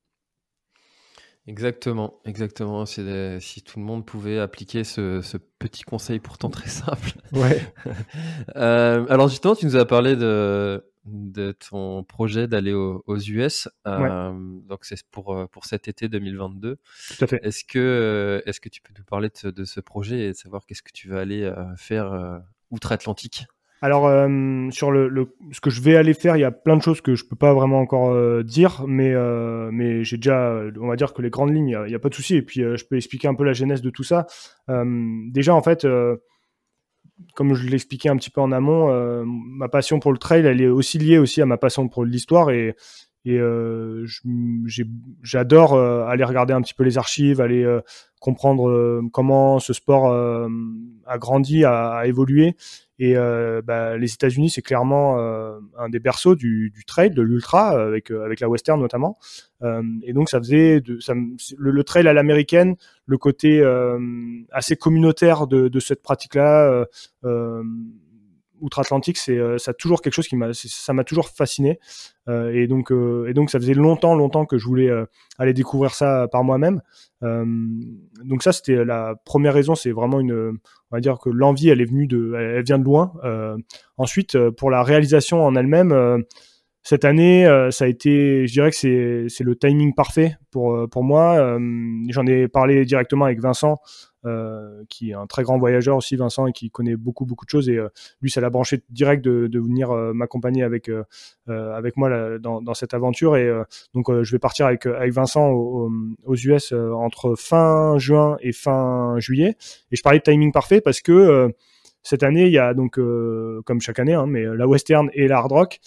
[1.47, 2.87] Exactement, exactement.
[2.87, 5.21] Si tout le monde pouvait appliquer ce,
[5.59, 7.13] petit conseil pourtant très simple.
[7.33, 7.61] Ouais.
[8.57, 13.69] Euh, alors justement, tu nous as parlé de, de ton projet d'aller aux, US.
[13.87, 14.33] Euh,
[14.69, 16.77] donc c'est pour euh, pour cet été 2022.
[16.77, 17.41] Tout à fait.
[17.43, 20.65] Est-ce que est-ce que tu peux nous parler de, de ce projet et de savoir
[20.67, 22.41] qu'est-ce que tu vas aller faire
[22.71, 23.47] outre-Atlantique?
[23.85, 26.81] Alors, euh, sur le, ce que je vais aller faire, il y a plein de
[26.81, 30.87] choses que je peux pas vraiment encore euh, dire, mais, euh, mais j'ai déjà, on
[30.87, 32.35] va dire que les grandes lignes, il n'y a, pas de souci.
[32.35, 34.27] Et puis, je peux expliquer un peu la genèse de tout ça.
[34.71, 35.87] déjà, en fait,
[37.35, 38.91] comme je l'expliquais un petit peu en amont,
[39.27, 42.53] ma passion pour le trail, elle est aussi liée aussi à ma passion pour l'histoire
[42.53, 42.75] et,
[43.25, 43.41] et
[45.23, 47.67] j'adore aller regarder un petit peu les archives, aller
[48.21, 50.13] comprendre comment ce sport
[51.07, 52.55] a grandi, a évolué.
[52.99, 57.23] Et euh, bah, les États-Unis, c'est clairement euh, un des berceaux du, du trail, de
[57.23, 59.19] l'ultra, avec euh, avec la western notamment.
[60.03, 61.15] et donc ça faisait de, ça,
[61.57, 63.65] le, trail à l'américaine, le côté
[64.53, 66.87] assez communautaire de, de cette pratique-là
[68.65, 71.79] outre-Atlantique, c'est euh, ça toujours quelque chose qui m'a ça m'a toujours fasciné
[72.29, 74.91] euh, et donc euh, et donc ça faisait longtemps longtemps que je voulais
[75.39, 76.81] aller découvrir ça par moi-même.
[77.23, 80.59] donc ça c'était la première raison, c'est vraiment une
[80.91, 83.13] on va dire que l'envie elle est venue de elle vient de loin.
[83.99, 86.25] ensuite pour la réalisation en elle-même
[86.85, 91.59] cette année, ça a été, je dirais que c'est, le timing parfait pour, pour moi.
[92.11, 93.79] j'en ai parlé directement avec Vincent
[94.27, 97.51] euh, qui est un très grand voyageur aussi, Vincent, et qui connaît beaucoup beaucoup de
[97.51, 97.69] choses.
[97.69, 97.89] Et euh,
[98.23, 100.91] lui, ça l'a branché direct de, de venir euh, m'accompagner avec
[101.47, 103.37] avec moi dans, dans, cette aventure.
[103.37, 103.51] Et
[103.93, 105.91] donc, je vais partir avec avec Vincent aux,
[106.35, 109.57] US entre fin juin et fin juillet.
[109.91, 111.53] Et je parlais de timing parfait parce que
[112.03, 112.99] cette année, il y a donc,
[113.65, 115.81] comme chaque année, hein, mais la western et la hard rock.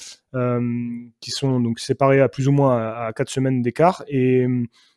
[1.19, 4.03] Qui sont donc séparés à plus ou moins à, quatre semaines d'écart.
[4.07, 4.45] Et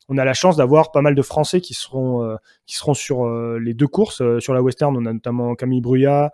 [0.09, 2.36] on a la chance d'avoir pas mal de Français qui seront
[2.66, 3.28] qui seront sur
[3.59, 4.22] les deux courses.
[4.41, 6.32] sur la Western, on a notamment Camille Bruyat,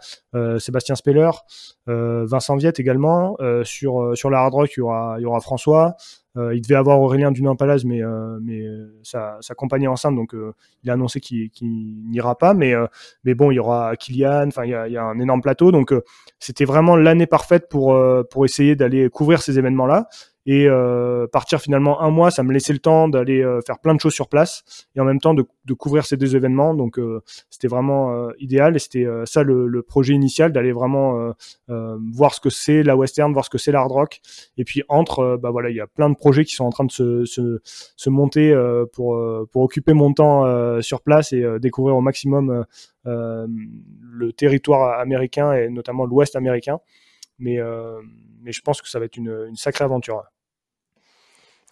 [0.58, 1.30] Sébastien Speller,
[1.86, 3.36] Vincent Viette également.
[3.64, 5.96] sur sur la Hard Rock, il y aura il y aura François.
[6.36, 10.34] Euh, il devait avoir Aurélien Dunin-Palaz, mais, euh, mais euh, sa, sa, compagnie enceinte, donc
[10.82, 11.50] il a annoncé qu'il
[12.10, 12.52] n'ira pas.
[12.52, 12.74] Mais,
[13.24, 15.72] mais bon, il y aura Kylian, enfin, il, il, y a un énorme plateau.
[15.72, 15.94] Donc,
[16.38, 17.98] c'était vraiment l'année parfaite pour,
[18.30, 20.08] pour essayer d'aller couvrir ces événements-là
[20.46, 23.94] et euh, partir finalement un mois, ça me laissait le temps d'aller euh, faire plein
[23.94, 25.44] de choses sur place et en même temps de,
[25.76, 26.72] couvrir ces deux événements.
[26.72, 27.20] Donc euh,
[27.50, 31.32] c'était vraiment idéal et c'était ça le, projet initial d'aller vraiment
[31.68, 34.20] voir ce que c'est la western, voir ce que c'est l'hard rock.
[34.56, 36.84] Et puis entre, bah voilà, il y a plein de projets qui sont en train
[36.84, 38.54] de se, monter
[38.92, 39.16] pour
[39.54, 42.64] occuper mon temps sur place et découvrir au maximum
[43.04, 46.78] le territoire américain et notamment l'Ouest américain.
[47.38, 47.58] Mais
[48.42, 50.22] mais je pense que ça va être une, une sacrée aventure.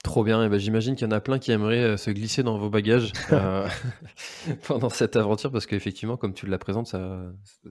[0.05, 2.43] Trop bien, et ben, j'imagine qu'il y en a plein qui aimeraient euh, se glisser
[2.43, 3.67] dans vos bagages euh,
[4.69, 7.23] pendant cette aventure parce qu'effectivement, comme tu la présentes, ça,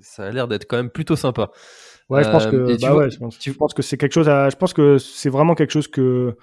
[0.02, 1.52] ça a l'air d'être quand même plutôt sympa.
[2.10, 3.54] Ouais, je pense que, euh, bah ouais, je pense, tu...
[3.54, 6.36] que c'est quelque chose à, je pense que c'est vraiment quelque chose que,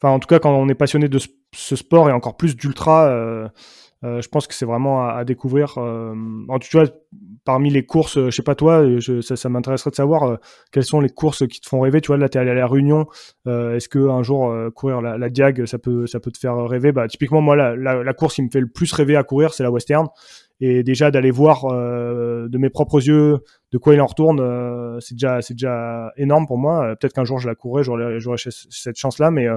[0.00, 1.18] enfin, en tout cas, quand on est passionné de
[1.52, 3.48] ce sport et encore plus d'ultra, euh,
[4.04, 5.78] je pense que c'est vraiment à, découvrir.
[5.78, 6.14] Euh,
[6.48, 6.58] en,
[7.44, 8.84] parmi les courses, euh, je sais pas toi,
[9.22, 10.38] ça, ça m'intéresserait de savoir
[10.72, 12.00] quelles sont les courses qui te font rêver.
[12.00, 13.06] Tu vois, là, tu es allé à la Réunion.
[13.46, 16.92] Est-ce que un jour courir la, Diag, ça peut, ça peut te faire rêver?
[16.92, 19.70] Bah, typiquement, moi, la, course qui me fait le plus rêver à courir, c'est la
[19.70, 20.08] Western.
[20.60, 23.38] Et déjà d'aller voir de mes propres yeux
[23.72, 26.94] de quoi il en retourne, c'est déjà, déjà énorme pour moi.
[26.96, 29.48] Peut-être qu'un jour je la courrai, j'aurai cette chance-là, mais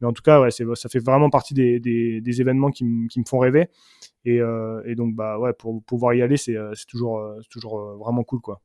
[0.00, 3.18] mais en tout cas, ouais, ça fait vraiment partie des, des, des événements qui, qui,
[3.18, 3.68] me font rêver.
[4.24, 7.96] Et, euh, et, donc, bah, ouais, pour pouvoir y aller, c'est euh, toujours, euh, toujours
[7.98, 8.60] vraiment cool, quoi.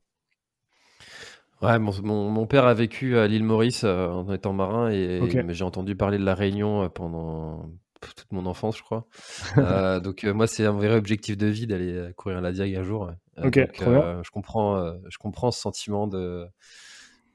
[1.62, 5.96] Ouais, mon, mon, père a vécu à l'île Maurice en étant marin et, j'ai entendu
[5.96, 7.70] parler de la Réunion pendant
[8.00, 9.06] toute mon enfance, je crois.
[10.02, 13.10] donc moi, c'est un vrai objectif de vie d'aller courir la Diag un jour.
[13.42, 16.46] ok, je comprends, je comprends ce sentiment de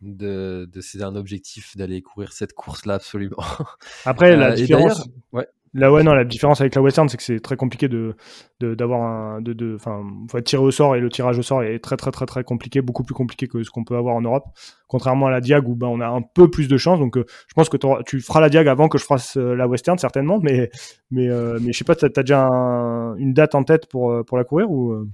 [0.02, 3.38] de, de c'est un objectif d'aller courir cette course-là absolument.
[4.06, 5.08] Après, la euh, différence.
[5.32, 5.48] Ouais.
[5.76, 8.16] Là, ouais, non, la différence avec la Western, c'est que c'est très compliqué de,
[8.60, 11.78] d'avoir un, de, de, enfin, faut tiré au sort et le tirage au sort est
[11.78, 14.46] très, très, très, très compliqué, beaucoup plus compliqué que ce qu'on peut avoir en Europe.
[14.88, 16.98] Contrairement à la Diag où, ben, on a un peu plus de chance.
[16.98, 19.68] Donc, euh, je pense que tu feras la Diag avant que je fasse euh, la
[19.68, 20.40] Western, certainement.
[20.42, 20.72] Mais,
[21.12, 21.28] mais,
[21.62, 24.72] mais je sais pas, t'as, as déjà une date en tête pour, pour la courir
[24.72, 25.08] ou?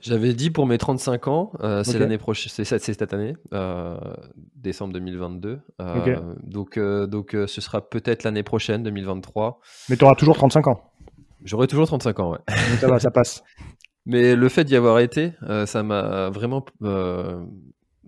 [0.00, 3.96] J'avais dit pour mes 35 ans, euh, c'est l'année prochaine, c'est cette année, euh,
[4.54, 5.60] décembre 2022.
[5.80, 9.60] Euh, donc, donc ce sera peut-être l'année prochaine, 2023.
[9.88, 10.82] Mais tu auras toujours 35 ans.
[11.44, 12.38] J'aurai toujours 35 ans, ouais.
[12.80, 13.42] ça va, ça passe.
[14.06, 15.32] Mais le fait d'y avoir été,
[15.66, 16.64] ça m'a vraiment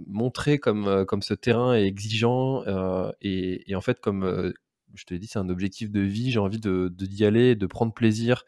[0.06, 2.62] montré comme, comme ce terrain est exigeant
[3.20, 4.52] et, et, en fait comme
[4.94, 6.30] je te l'ai dit, c'est un objectif de vie.
[6.30, 8.44] J'ai envie de d'y aller, de prendre plaisir,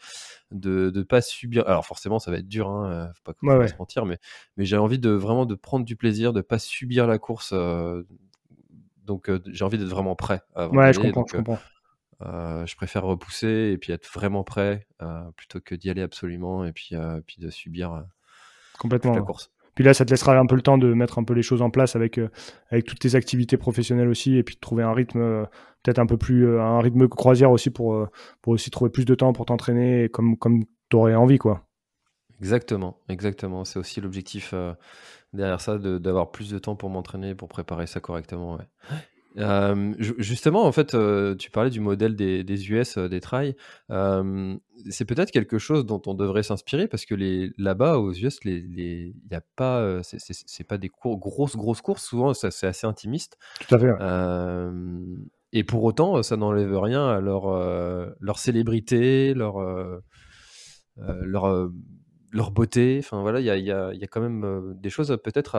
[0.51, 1.67] de ne pas subir.
[1.67, 4.19] Alors forcément, ça va être dur, hein, euh, faut pas, se mentir, mais,
[4.57, 7.53] mais j'ai envie de vraiment de prendre du plaisir, de pas subir la course.
[7.53, 8.03] Euh,
[9.05, 10.43] donc euh, j'ai envie d'être vraiment prêt.
[10.57, 11.25] ouais, je comprends.
[11.27, 11.59] je, comprends.
[12.21, 14.87] je préfère repousser et puis être vraiment prêt
[15.37, 16.95] plutôt que d'y aller absolument et puis,
[17.27, 18.05] puis de subir
[18.79, 19.51] complètement la course.
[19.75, 21.63] Puis là, ça te laissera un peu le temps de mettre un peu les choses
[21.63, 22.21] en place avec,
[22.71, 25.47] avec toutes tes activités professionnelles aussi, et puis de trouver un rythme
[25.83, 28.09] peut-être un peu plus euh, un rythme croisière aussi pour euh,
[28.41, 31.67] pour aussi trouver plus de temps pour t'entraîner comme comme aurais envie quoi.
[32.39, 33.65] Exactement, exactement.
[33.65, 34.75] C'est aussi l'objectif euh,
[35.33, 38.59] derrière ça, d'avoir plus de temps pour m'entraîner, pour préparer ça correctement.
[39.99, 40.97] Justement, en fait,
[41.39, 43.55] tu parlais du modèle des, des US, des trails.
[44.91, 47.15] c'est peut-être quelque chose dont on devrait s'inspirer parce que
[47.59, 52.05] là-bas, aux US, il les, y a pas, c'est, pas des grosses, grosses courses.
[52.05, 53.39] Souvent, c'est assez intimiste.
[53.67, 53.93] Tout à fait.
[55.55, 57.47] Et pour autant, ça n'enlève rien à leur,
[58.21, 59.57] leur célébrité, leur,
[60.97, 61.71] leur,
[62.33, 62.97] leur beauté.
[62.99, 65.57] Enfin voilà, il y a, quand même des choses peut-être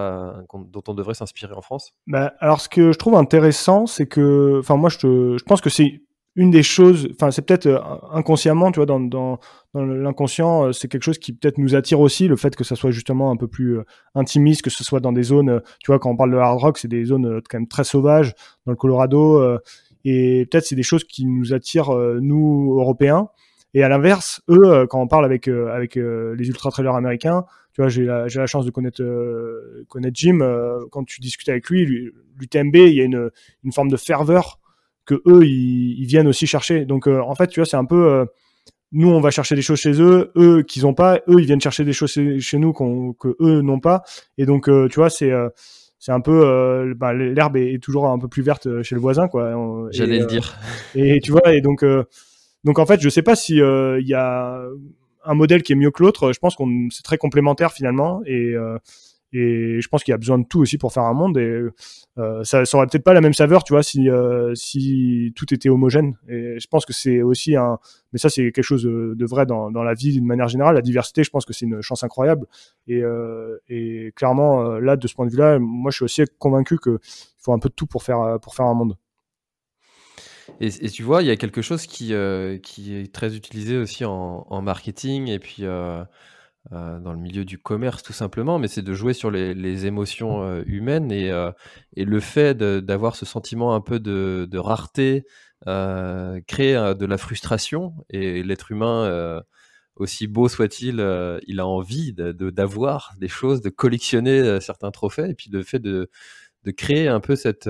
[0.53, 1.91] dont on devrait s'inspirer en France.
[2.07, 6.01] Bah, alors ce que je trouve intéressant, c'est que, enfin moi je, pense que c'est
[6.35, 7.67] une des choses, enfin c'est peut-être
[8.11, 9.39] inconsciemment, tu vois, dans, dans,
[9.75, 13.31] l'inconscient, c'est quelque chose qui peut-être nous attire aussi, le fait que ça soit justement
[13.31, 13.79] un peu plus
[14.15, 16.77] intimiste, que ce soit dans des zones, tu vois, quand on parle de hard rock,
[16.79, 18.33] c'est des zones quand même très sauvages,
[18.65, 19.59] dans le Colorado,
[20.05, 23.29] et peut-être c'est des choses qui nous attirent euh, nous Européens.
[23.73, 27.43] Et à l'inverse, eux, euh, quand on parle avec euh, avec les ultra trailers américains,
[27.73, 29.03] tu vois, j'ai la, la chance de connaître
[29.87, 30.39] connaître Jim.
[30.91, 33.31] quand tu discutes avec lui, l'UTMB, il y a une
[33.63, 34.59] une forme de ferveur
[35.05, 36.85] que eux ils, ils viennent aussi chercher.
[36.85, 38.27] Donc en fait, tu vois, c'est un peu
[38.91, 41.61] nous on va chercher des choses chez eux, eux qu'ils ont pas, eux ils viennent
[41.61, 44.03] chercher des choses chez, nous qu'on que eux n'ont pas.
[44.37, 45.31] Et donc tu vois, c'est
[45.97, 49.89] c'est un peu bah, l'herbe est, toujours un peu plus verte chez le voisin quoi.
[49.89, 50.55] J'allais le dire.
[50.93, 51.83] Et tu vois et donc
[52.63, 54.61] donc en fait je sais pas si il y a
[55.25, 56.33] un modèle qui est mieux que l'autre.
[56.33, 58.55] Je pense qu'on c'est très complémentaire finalement et
[59.33, 61.37] et je pense qu'il y a besoin de tout aussi pour faire un monde.
[61.37, 61.63] Et
[62.19, 65.51] euh, ça, ça aurait peut-être pas la même saveur, tu vois, si euh, si tout
[65.53, 66.15] était homogène.
[66.29, 67.79] Et je pense que c'est aussi un,
[68.13, 70.75] mais ça c'est quelque chose de, vrai dans, dans la vie d'une manière générale.
[70.75, 72.45] La diversité, je pense que c'est une chance incroyable.
[72.87, 76.23] Et, euh, et clairement, euh, là, de ce point de vue-là, moi, je suis aussi
[76.37, 76.99] convaincu qu'il
[77.39, 78.95] faut un peu de tout pour faire pour faire un monde.
[80.59, 84.05] Et, tu vois, il y a quelque chose qui, euh, qui est très utilisé aussi
[84.05, 86.03] en, marketing et puis euh,
[86.71, 90.63] euh, dans le milieu du commerce tout simplement, mais c'est de jouer sur les, émotions
[90.65, 91.31] humaines et,
[91.95, 95.25] et, le fait d'avoir ce sentiment un peu de, rareté
[95.65, 99.41] crée de la frustration et l'être humain,
[99.95, 100.95] aussi beau soit-il,
[101.47, 105.79] il a envie d'avoir de, des choses, de collectionner certains trophées et puis le fait
[105.79, 106.09] de,
[106.63, 107.69] de créer un peu cette,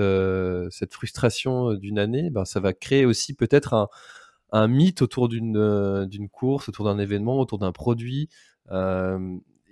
[0.70, 3.88] cette frustration d'une année, ben, ça va créer aussi peut-être un,
[4.52, 8.28] un mythe autour d'une d'une course, autour d'un événement, autour d'un produit,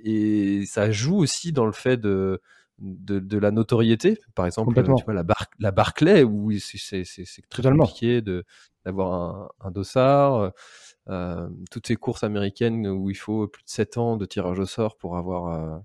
[0.04, 2.40] et ça joue aussi dans le fait de,
[2.78, 4.18] de, la notoriété.
[4.34, 7.04] Par exemple, tu vois, la, Bar la Barclay, où c'est
[7.48, 8.22] très compliqué
[8.84, 10.52] d'avoir un, un, dossard.
[11.08, 14.66] Euh, toutes ces courses américaines où il faut plus de 7 ans de tirage au
[14.66, 15.82] sort pour avoir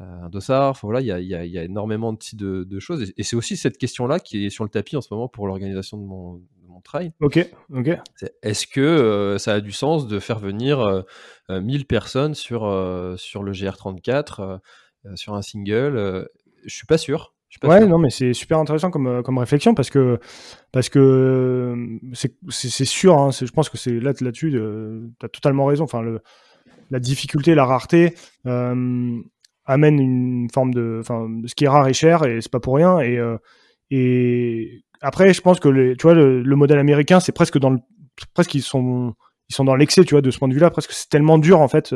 [0.00, 0.70] un dossard.
[0.70, 3.12] Enfin, voilà, il y a, y, a, y a, énormément de, de, choses.
[3.16, 5.98] Et, c'est aussi cette question-là qui est sur le tapis en ce moment pour l'organisation
[5.98, 6.40] de mon,
[6.82, 7.12] trail.
[7.20, 7.90] Ok, ok.
[8.42, 11.02] Est-ce que euh, ça a du sens de faire venir euh,
[11.50, 14.60] 1000 euh, personnes sur, euh, sur le GR34,
[15.14, 16.26] sur un single
[16.64, 17.34] Je suis pas sûr.
[17.60, 20.20] Pas ouais, non, mais c'est super intéressant comme, comme réflexion parce que
[20.72, 21.98] parce que
[22.48, 23.18] c'est sûr.
[23.18, 25.84] Hein, je pense que c'est là là-dessus, tu as totalement raison.
[25.84, 26.22] Enfin, le,
[26.90, 28.14] la difficulté, la rareté
[29.70, 32.74] amène une forme de, enfin, ce qui est rare et cher et c'est pas pour
[32.74, 33.00] rien.
[33.00, 33.20] Et,
[33.90, 37.76] et après, je pense que tu vois, le, modèle américain, c'est presque dans
[38.34, 39.14] presque ils sont,
[39.48, 40.70] ils sont dans l'excès, tu vois, de ce point de vue-là.
[40.70, 41.94] Presque c'est tellement dur en fait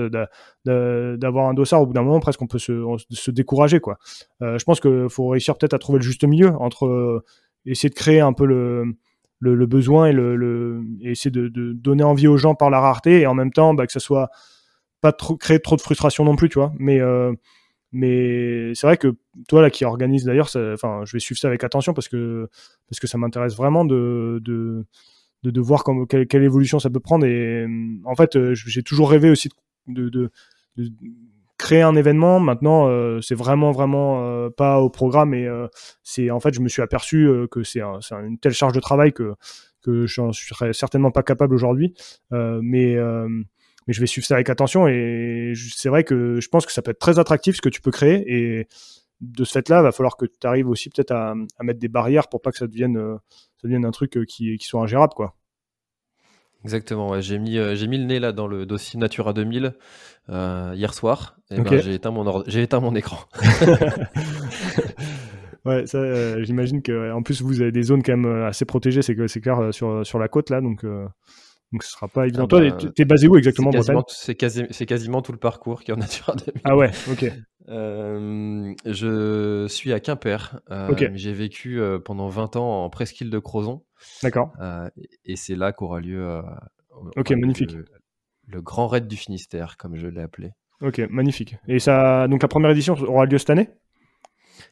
[0.65, 3.99] d'avoir un dossard au bout d'un moment, presque on peut se, se décourager, quoi.
[4.43, 7.25] Euh, je pense qu'il faut réussir peut-être à trouver le juste milieu entre euh,
[7.67, 8.97] essayer de créer un peu le,
[9.41, 13.35] le, besoin et le, essayer de, donner envie aux gens par la rareté et en
[13.35, 14.31] même temps bah, que ça soit
[15.01, 16.73] pas trop créer trop de frustration non plus, tu vois.
[16.79, 17.33] Mais euh,
[17.95, 19.15] mais c'est vrai que
[19.49, 22.49] toi là qui organise d'ailleurs, enfin, je vais suivre ça avec attention parce que
[22.89, 24.85] parce que ça m'intéresse vraiment de, de
[25.51, 27.27] de, voir comme, quelle, évolution ça peut prendre.
[27.27, 27.67] Et
[28.05, 29.51] en fait, euh, j'ai toujours rêvé aussi
[29.87, 30.31] de, de,
[31.59, 32.41] créer un événement.
[32.41, 35.35] Maintenant, euh, c'est vraiment, vraiment euh, pas au programme.
[35.35, 35.49] Et
[36.03, 39.13] c'est en fait, je me suis aperçu que c'est un, une telle charge de travail
[39.13, 39.35] que
[39.83, 41.95] que je serais certainement pas capable aujourd'hui.
[42.31, 42.97] mais
[43.87, 46.83] mais je vais suivre ça avec attention et c'est vrai que je pense que ça
[46.83, 48.69] peut être très attractif ce que tu peux créer et
[49.21, 52.29] de ce fait-là, il va falloir que tu arrives aussi peut-être à, mettre des barrières
[52.29, 53.17] pour pas que ça devienne, euh,
[53.57, 55.35] ça devienne un truc euh, qui, qui soit ingérable, quoi.
[56.65, 59.75] Exactement, j'ai mis, euh, j'ai mis le nez là dans le dossier Natura 2000
[60.29, 61.37] hier soir.
[61.51, 63.19] Et ben, j'ai éteint mon j'ai éteint mon écran.
[65.67, 69.15] ouais, ça, j'imagine que en plus vous avez des zones quand même assez protégées, c'est
[69.15, 70.87] que c'est clair sur, sur la côte là, donc
[71.75, 72.45] donc ce sera pas évident.
[72.45, 73.73] Ah Toi, tu es basé où exactement
[74.07, 76.61] C'est quasi, quasiment tout le parcours qui est en Natura 2000.
[76.63, 77.33] Ah ouais, ok.
[77.71, 80.61] Euh, je suis à Quimper.
[80.71, 83.83] Euh, J'ai vécu euh, pendant 20 ans en presqu'île de Crozon.
[84.23, 84.53] D'accord.
[84.61, 84.91] Euh,
[85.25, 86.43] et c'est là qu'aura lieu.
[87.17, 87.75] ok, magnifique.
[88.49, 90.51] Le, grand raid du Finistère, comme je l'ai appelé.
[90.83, 91.57] Ok, magnifique.
[91.67, 93.71] Et ça, donc la première édition aura lieu cette année?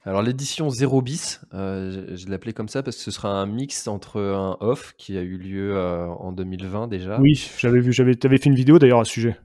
[0.05, 3.87] Alors l'édition 0 bis, euh, je, l'appelais comme ça parce que ce sera un mix
[3.89, 7.21] entre un off qui a eu lieu euh, en 2020 déjà.
[7.21, 9.39] Oui, j'avais vu, j'avais, avais fait une vidéo d'ailleurs à ce sujet.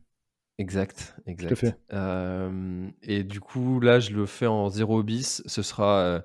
[0.59, 1.65] Exact, exact.
[1.93, 5.43] Euh, et du coup là, je le fais en 0 bis.
[5.45, 6.23] Ce sera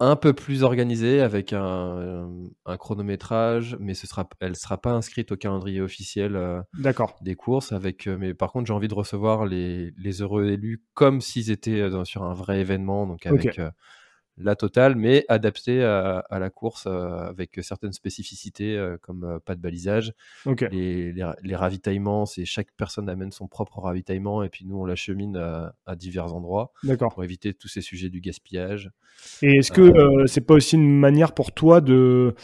[0.00, 2.28] un peu plus organisée avec un,
[2.78, 6.60] chronométrage, mais ce sera, elle ne sera pas inscrite au calendrier officiel euh,
[7.22, 7.72] des courses.
[7.72, 11.80] Avec, euh, mais par contre, j'ai envie de recevoir les, heureux élus comme s'ils étaient
[11.80, 13.60] euh, sur un vrai événement, donc avec
[14.40, 19.54] la totale, mais adaptée à, la course euh, avec certaines spécificités euh, comme euh, pas
[19.54, 20.12] de balisage.
[20.70, 25.36] Les, les, ravitaillements, c'est chaque personne amène son propre ravitaillement et puis nous on l'achemine
[25.36, 26.72] à, à divers endroits
[27.10, 28.90] pour éviter tous ces sujets du gaspillage.
[29.42, 32.34] Et est-ce que c'est pas aussi une manière pour toi de,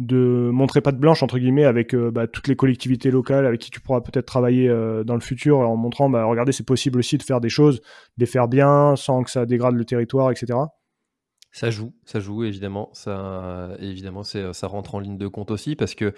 [0.00, 3.70] de montrer pas de blanche entre guillemets avec bah, toutes les collectivités locales avec qui
[3.70, 4.68] tu pourras peut-être travailler
[5.04, 7.80] dans le futur en montrant bah, regardez c'est possible aussi de faire des choses,
[8.16, 10.58] de les faire bien sans que ça dégrade le territoire, etc.
[11.56, 12.90] Ça joue, ça joue évidemment.
[12.94, 16.12] Ça, évidemment, c'est, ça rentre en ligne de compte aussi parce que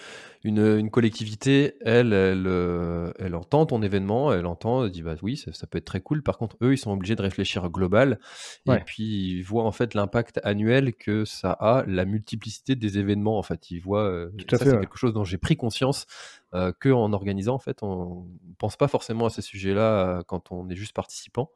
[0.45, 5.14] une, une collectivité, elle, elle, euh, elle entend ton événement, elle entend, elle dit bah
[5.20, 6.22] oui, ça, ça peut être très cool.
[6.22, 8.18] Par contre, eux, ils sont obligés de réfléchir global
[8.66, 13.39] et puis ils voient en fait l'impact annuel que ça a, la multiplicité des événements.
[13.39, 14.05] En fait, ils voient.
[14.09, 14.80] euh, Tout à ça, fait, c'est ouais.
[14.80, 16.07] quelque chose dont j'ai pris conscience
[16.55, 17.55] euh, que en organisant.
[17.55, 18.24] En fait, on
[18.57, 21.51] pense pas forcément à ces sujets-là euh, quand on est juste participant.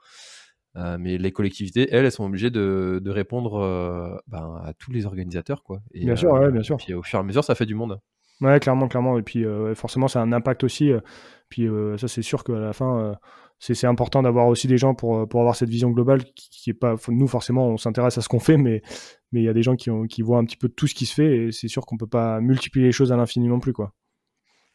[0.77, 4.93] Euh, mais les collectivités, elles, elles sont obligées de, de répondre euh, ben, à tous
[4.93, 5.81] les organisateurs, quoi.
[5.93, 6.77] Et, Bien sûr, euh, ouais, bien sûr.
[6.77, 8.01] Puis au fur et à mesure, ça fait du monde.
[8.41, 9.19] Ouais, clairement, clairement.
[9.19, 9.45] Et puis,
[9.75, 10.93] forcément, ça a un impact aussi.
[11.51, 11.69] puis,
[11.99, 13.15] ça, c'est sûr qu'à la fin,
[13.59, 16.75] c'est important d'avoir aussi des gens pour, pour avoir cette vision globale qui, qui est
[16.75, 16.95] pas.
[17.09, 18.81] Nous, forcément, on s'intéresse à ce qu'on fait, mais
[19.33, 20.95] mais il y a des gens qui, ont, qui voient un petit peu tout ce
[20.95, 21.37] qui se fait.
[21.37, 23.93] Et c'est sûr qu'on peut pas multiplier les choses à l'infini non plus, quoi.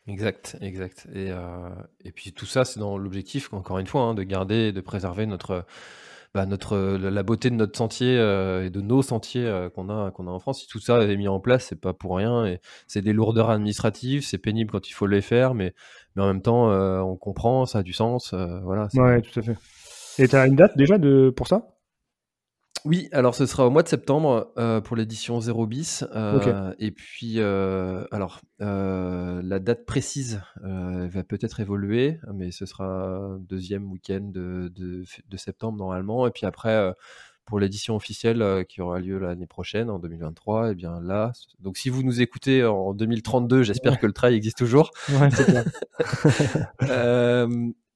[0.08, 1.08] Exact, exact.
[1.14, 1.70] Et, euh,
[2.04, 4.82] et puis tout ça, c'est dans l'objectif, encore une fois, hein, de garder et de
[4.82, 5.66] préserver notre,
[6.36, 10.12] bah, notre, la beauté de notre sentier euh, et de nos sentiers euh, qu'on a,
[10.12, 10.62] qu'on a en France.
[10.62, 12.46] Si tout ça est mis en place, c'est pas pour rien.
[12.46, 15.74] Et c'est des lourdeurs administratives, c'est pénible quand il faut les faire, mais,
[16.16, 18.34] mais en même temps, euh, on comprend, ça a du sens.
[18.34, 18.90] euh, voilà.
[18.94, 19.58] Ouais, tout à fait.
[20.20, 21.75] Et tu as une date déjà de, pour ça?
[22.86, 26.04] Oui, alors ce sera au mois de septembre euh, pour l'édition 0 bis.
[26.14, 32.66] euh, Et puis, euh, alors, euh, la date précise euh, va peut-être évoluer, mais ce
[32.68, 36.28] sera deuxième week-end de, de, de septembre normalement.
[36.28, 36.92] Et puis après, euh,
[37.46, 41.90] pour l'édition officielle qui aura lieu l'année prochaine, en 2023, et bien là, donc si
[41.90, 44.92] vous nous écoutez en 2032, j'espère que le trail existe toujours.
[45.10, 45.30] Ouais,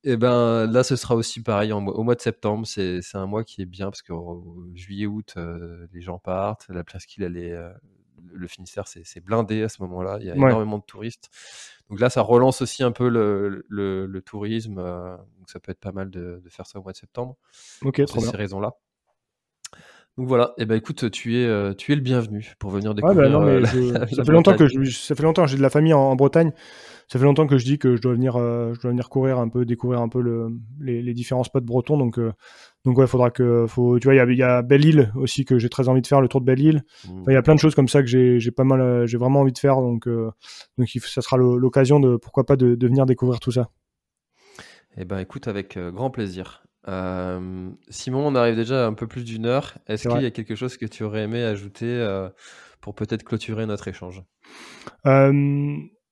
[0.04, 2.66] et ben là, ce sera aussi pareil en au mois de septembre.
[2.68, 4.44] C'est un mois qui est bien parce qu'en
[4.74, 6.68] juillet-août, euh, les gens partent.
[6.70, 7.70] La presqu'île, elle est, euh,
[8.32, 10.18] le Finistère, c'est blindé à ce moment-là.
[10.22, 10.50] Il y a Ouais.
[10.50, 11.30] énormément de touristes.
[11.90, 14.78] Donc là, ça relance aussi un peu le, le, le tourisme.
[14.78, 17.38] euh, donc ça peut être pas mal de, de faire ça au mois de septembre
[17.84, 18.74] Ok, pour ces raisons-là.
[20.20, 20.54] Donc voilà.
[20.58, 23.24] Et ben écoute, tu es, euh, tu es le bienvenu pour venir Ouais, découvrir.
[23.24, 25.44] bah non, mais euh, je- la- ça la fait longtemps que je, ça fait longtemps
[25.46, 26.52] que j'ai de la famille en, en Bretagne.
[27.08, 29.40] Ça fait longtemps que je dis que je dois venir, euh, je dois venir courir
[29.40, 30.50] un peu, découvrir un peu le,
[30.82, 31.98] les, les différents spots bretons.
[31.98, 32.34] Donc, euh,
[32.84, 35.46] donc ouais, faudra que, faut, tu vois, il y a, il y a Belle-Île aussi
[35.46, 36.84] que j'ai très envie de faire, le tour de Belle-Île.
[37.08, 37.22] Mm.
[37.22, 39.40] Enfin, il y a plein de choses comme ça que j'ai, pas mal, j'ai vraiment
[39.40, 39.78] envie de faire.
[39.78, 40.30] Donc, euh,
[40.78, 43.70] donc ça sera l'occasion de, pourquoi pas, de, de venir découvrir tout ça.
[44.98, 46.64] Eh ben, écoute, avec grand plaisir.
[46.88, 49.78] Euh, Simon, on arrive déjà à un peu plus d'une heure.
[49.88, 52.30] Est-ce qu'il y a quelque chose que tu aurais aimé ajouter euh,
[52.82, 54.24] pour peut-être clôturer notre échange?
[55.06, 55.32] Euh,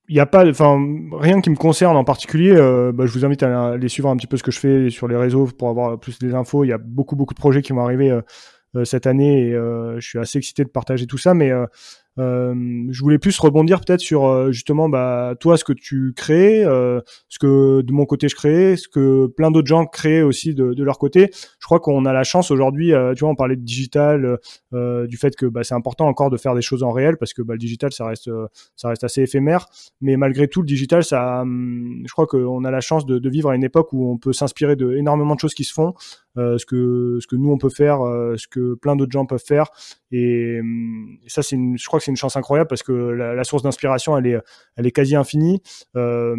[0.09, 0.77] Il y a pas, enfin,
[1.13, 2.51] rien qui me concerne en particulier.
[2.55, 4.89] euh, bah, je vous invite à aller suivre un petit peu ce que je fais
[4.89, 6.63] sur les réseaux pour avoir plus des infos.
[6.63, 9.99] Il y a beaucoup, beaucoup de projets qui vont arriver euh, cette année et euh,
[9.99, 11.33] je suis assez excité de partager tout ça.
[11.33, 11.51] Mais
[12.17, 17.01] je voulais plus rebondir peut-être sur euh, justement, bah, toi, ce que tu crées, euh,
[17.29, 20.83] ce que de mon côté je crée, ce que plein d'autres gens créent aussi de,
[20.83, 21.29] leur côté.
[21.59, 24.37] Je crois qu'on a la chance aujourd'hui, euh, tu vois, on parlait de digital,
[24.73, 27.33] euh, du fait que bah, c'est important encore de faire des choses en réel parce
[27.33, 29.67] que bah, le digital, ça reste, euh, ça reste assez éphémère
[30.01, 33.29] mais malgré tout, le digital, ça, hum, je crois qu'on a la chance de, de
[33.29, 35.93] vivre à une époque où on peut s'inspirer de énormément de choses qui se font,
[36.26, 39.25] euh, ce que ce que nous on peut faire, euh, ce que plein d'autres gens
[39.25, 39.67] peuvent faire,
[40.11, 43.63] et, hum, ça c'est, je crois que c'est une chance incroyable parce que la, source
[43.63, 44.39] d'inspiration, elle est,
[44.75, 45.61] elle est quasi infinie.
[45.95, 46.35] Euh,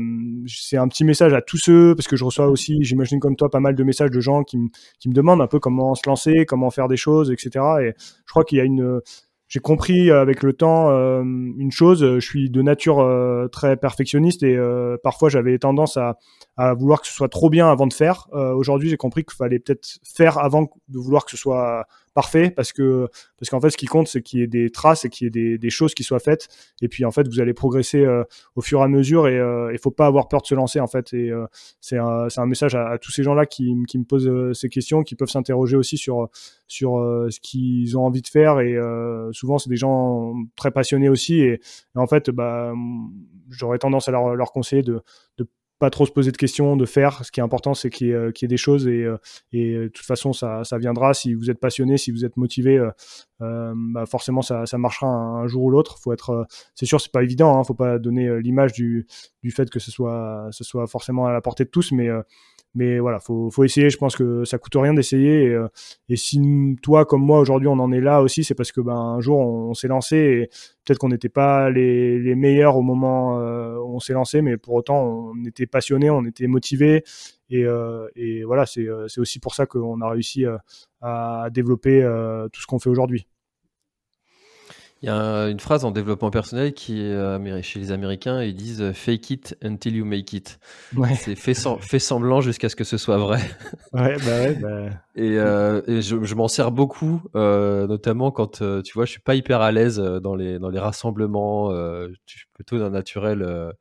[0.46, 3.51] c'est un petit message à tous ceux parce que je reçois aussi, j'imagine comme toi,
[3.51, 4.59] pas mal de messages de gens qui,
[4.99, 7.64] qui me demandent un peu comment se lancer, comment faire des choses, etc.
[7.82, 9.01] Et je crois qu'il y a une
[9.49, 12.99] j'ai compris euh, avec le temps euh, une chose, euh, je suis de nature
[13.51, 14.59] très perfectionniste et
[15.03, 16.16] parfois j'avais tendance à,
[16.74, 18.28] vouloir que ce soit trop bien avant de faire.
[18.32, 21.86] Aujourd'hui, j'ai compris qu'il fallait peut-être faire avant de vouloir que ce soit
[22.19, 23.07] parfait parce que
[23.39, 25.29] parce qu'en fait, ce qui compte, c'est qu'il y ait des traces et qu'il y
[25.29, 26.49] ait des, des choses qui soient faites.
[26.83, 28.25] Et puis en fait, vous allez progresser euh,
[28.57, 30.81] au fur et à mesure et euh, il faut pas avoir peur de se lancer
[30.81, 31.12] en fait.
[31.12, 31.47] Et euh,
[31.81, 35.29] c'est un, message à, tous ces gens-là qui, qui me posent ces questions, qui peuvent
[35.29, 36.29] s'interroger aussi sur
[36.66, 36.97] sur
[37.31, 38.77] ce qu'ils ont envie de faire et
[39.33, 42.73] souvent c'est des gens très passionnés aussi et, et en fait bah
[43.49, 45.01] j'aurais tendance à leur, leur conseiller de,
[45.39, 45.49] de
[45.79, 47.24] pas trop se poser de questions, de faire.
[47.24, 49.16] Ce qui est important, c'est qu'il y, ait, euh, des choses et, euh,
[49.53, 51.14] et de toute façon, ça, ça viendra.
[51.14, 52.91] Si vous êtes passionné, si vous êtes motivé, euh,
[53.41, 55.99] euh, bah forcément, ça, ça marchera un, jour ou l'autre.
[55.99, 57.59] Faut être, euh, c'est sûr, c'est pas évident.
[57.59, 59.07] Hein, faut pas donner euh, l'image du,
[59.43, 62.22] du fait que ce soit, ce soit forcément à la portée de tous, mais euh,
[62.75, 63.91] mais voilà, faut, faut essayer.
[63.91, 65.45] Je pense que ça coûte rien d'essayer.
[65.45, 65.69] Et, euh,
[66.14, 66.41] si
[66.83, 69.39] toi, comme moi, aujourd'hui, on en est là aussi, c'est parce que ben, un jour,
[69.39, 70.47] on, s'est lancé et
[70.85, 74.75] peut-être qu'on n'était pas les, meilleurs au moment euh, où on s'est lancé, mais pour
[74.75, 77.05] autant, on était passionné, on était motivé.
[77.51, 78.89] Et, euh, et voilà, c'est
[79.19, 80.45] aussi pour ça qu'on a réussi
[81.01, 82.03] à développer
[82.53, 83.27] tout ce qu'on fait aujourd'hui.
[85.03, 88.55] Il y a une phrase en développement personnel qui est euh, chez les Américains, ils
[88.55, 90.59] disent euh, fake it until you make it.
[91.14, 93.40] C'est fait, semblant jusqu'à ce que ce soit vrai.
[93.93, 94.90] Ouais, bah ouais, bah...
[95.14, 99.70] Et, euh, je, m'en sers beaucoup, notamment quand tu vois, je suis pas hyper à
[99.70, 103.73] l'aise dans les, dans les rassemblements, je suis plutôt d'un naturel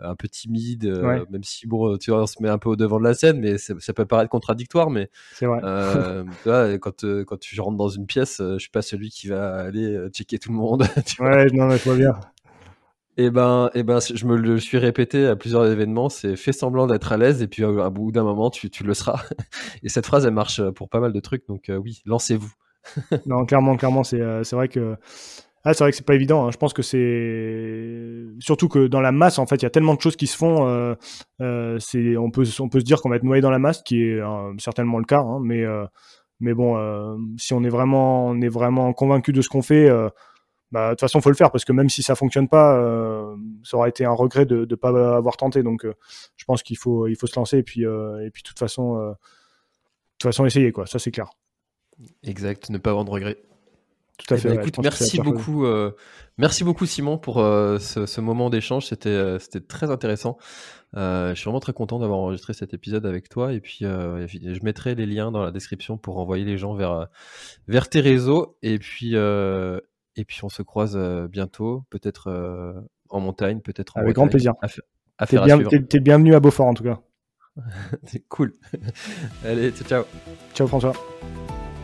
[0.00, 2.76] un peu timide, euh, même si bon, tu vois, on se met un peu au
[2.76, 5.10] devant de la scène, mais ça peut paraître contradictoire, mais
[5.40, 5.60] vrai.
[5.62, 9.10] Euh, tu vois, quand euh, quand tu rentres dans une pièce, je suis pas celui
[9.10, 10.86] qui va aller checker tout le monde.
[11.06, 12.14] tu ouais, non, mais je vois bien.
[13.18, 16.10] Et eh ben, et eh ben, je me le suis répété à plusieurs événements.
[16.10, 18.92] C'est fait semblant d'être à l'aise, et puis à bout d'un moment, tu, tu le
[18.92, 19.22] seras.
[19.82, 21.46] et cette phrase, elle marche pour pas mal de trucs.
[21.48, 22.52] Donc oui, lancez-vous.
[23.24, 24.96] non, clairement, clairement, c'est c'est vrai que
[25.68, 26.46] ah, c'est vrai que c'est pas évident.
[26.46, 26.52] Hein.
[26.52, 29.96] Je pense que c'est surtout que dans la masse, en fait, il y a tellement
[29.96, 30.68] de choses qui se font.
[30.68, 30.94] Euh,
[31.40, 31.76] euh,
[32.18, 34.20] on peut, on peut se dire qu'on va être noyé dans la masse, qui est
[34.20, 35.18] euh, certainement le cas.
[35.18, 35.84] Hein, mais, euh,
[36.38, 36.76] mais bon,
[37.36, 39.90] si on est vraiment, on est vraiment convaincu de ce qu'on fait,
[40.70, 42.80] bah, de toute façon, faut le faire parce que même si ça fonctionne pas,
[43.64, 45.64] ça aurait été un regret de ne pas avoir tenté.
[45.64, 45.84] Donc,
[46.36, 48.98] je pense qu'il faut, il faut se lancer et puis, et puis, de toute façon,
[48.98, 49.14] de
[50.18, 50.86] toute façon, essayer quoi.
[50.86, 51.30] Ça, c'est clair.
[52.22, 52.70] Exact.
[52.70, 53.38] Ne pas avoir de regrets.
[54.18, 54.42] Tout à eh.
[54.42, 55.92] Ben, écoute, merci beaucoup, euh,
[56.38, 58.86] merci beaucoup Simon pour euh, ce, moment d'échange.
[58.86, 60.38] C'était euh, c'était très intéressant.
[60.94, 63.52] je suis vraiment très content d'avoir enregistré cet épisode avec toi.
[63.52, 67.08] Et puis, je mettrai les liens dans la description pour envoyer les gens vers
[67.68, 68.56] vers tes réseaux.
[68.62, 70.96] Et puis et puis on se croise
[71.30, 74.54] bientôt, peut-être en montagne, peut-être avec grand plaisir.
[75.18, 77.00] À, t'es, bien, t'es bienvenu à Beaufort en tout cas.
[78.04, 78.52] C'est cool.
[79.44, 80.04] Allez, ciao.
[80.54, 80.92] Ciao François.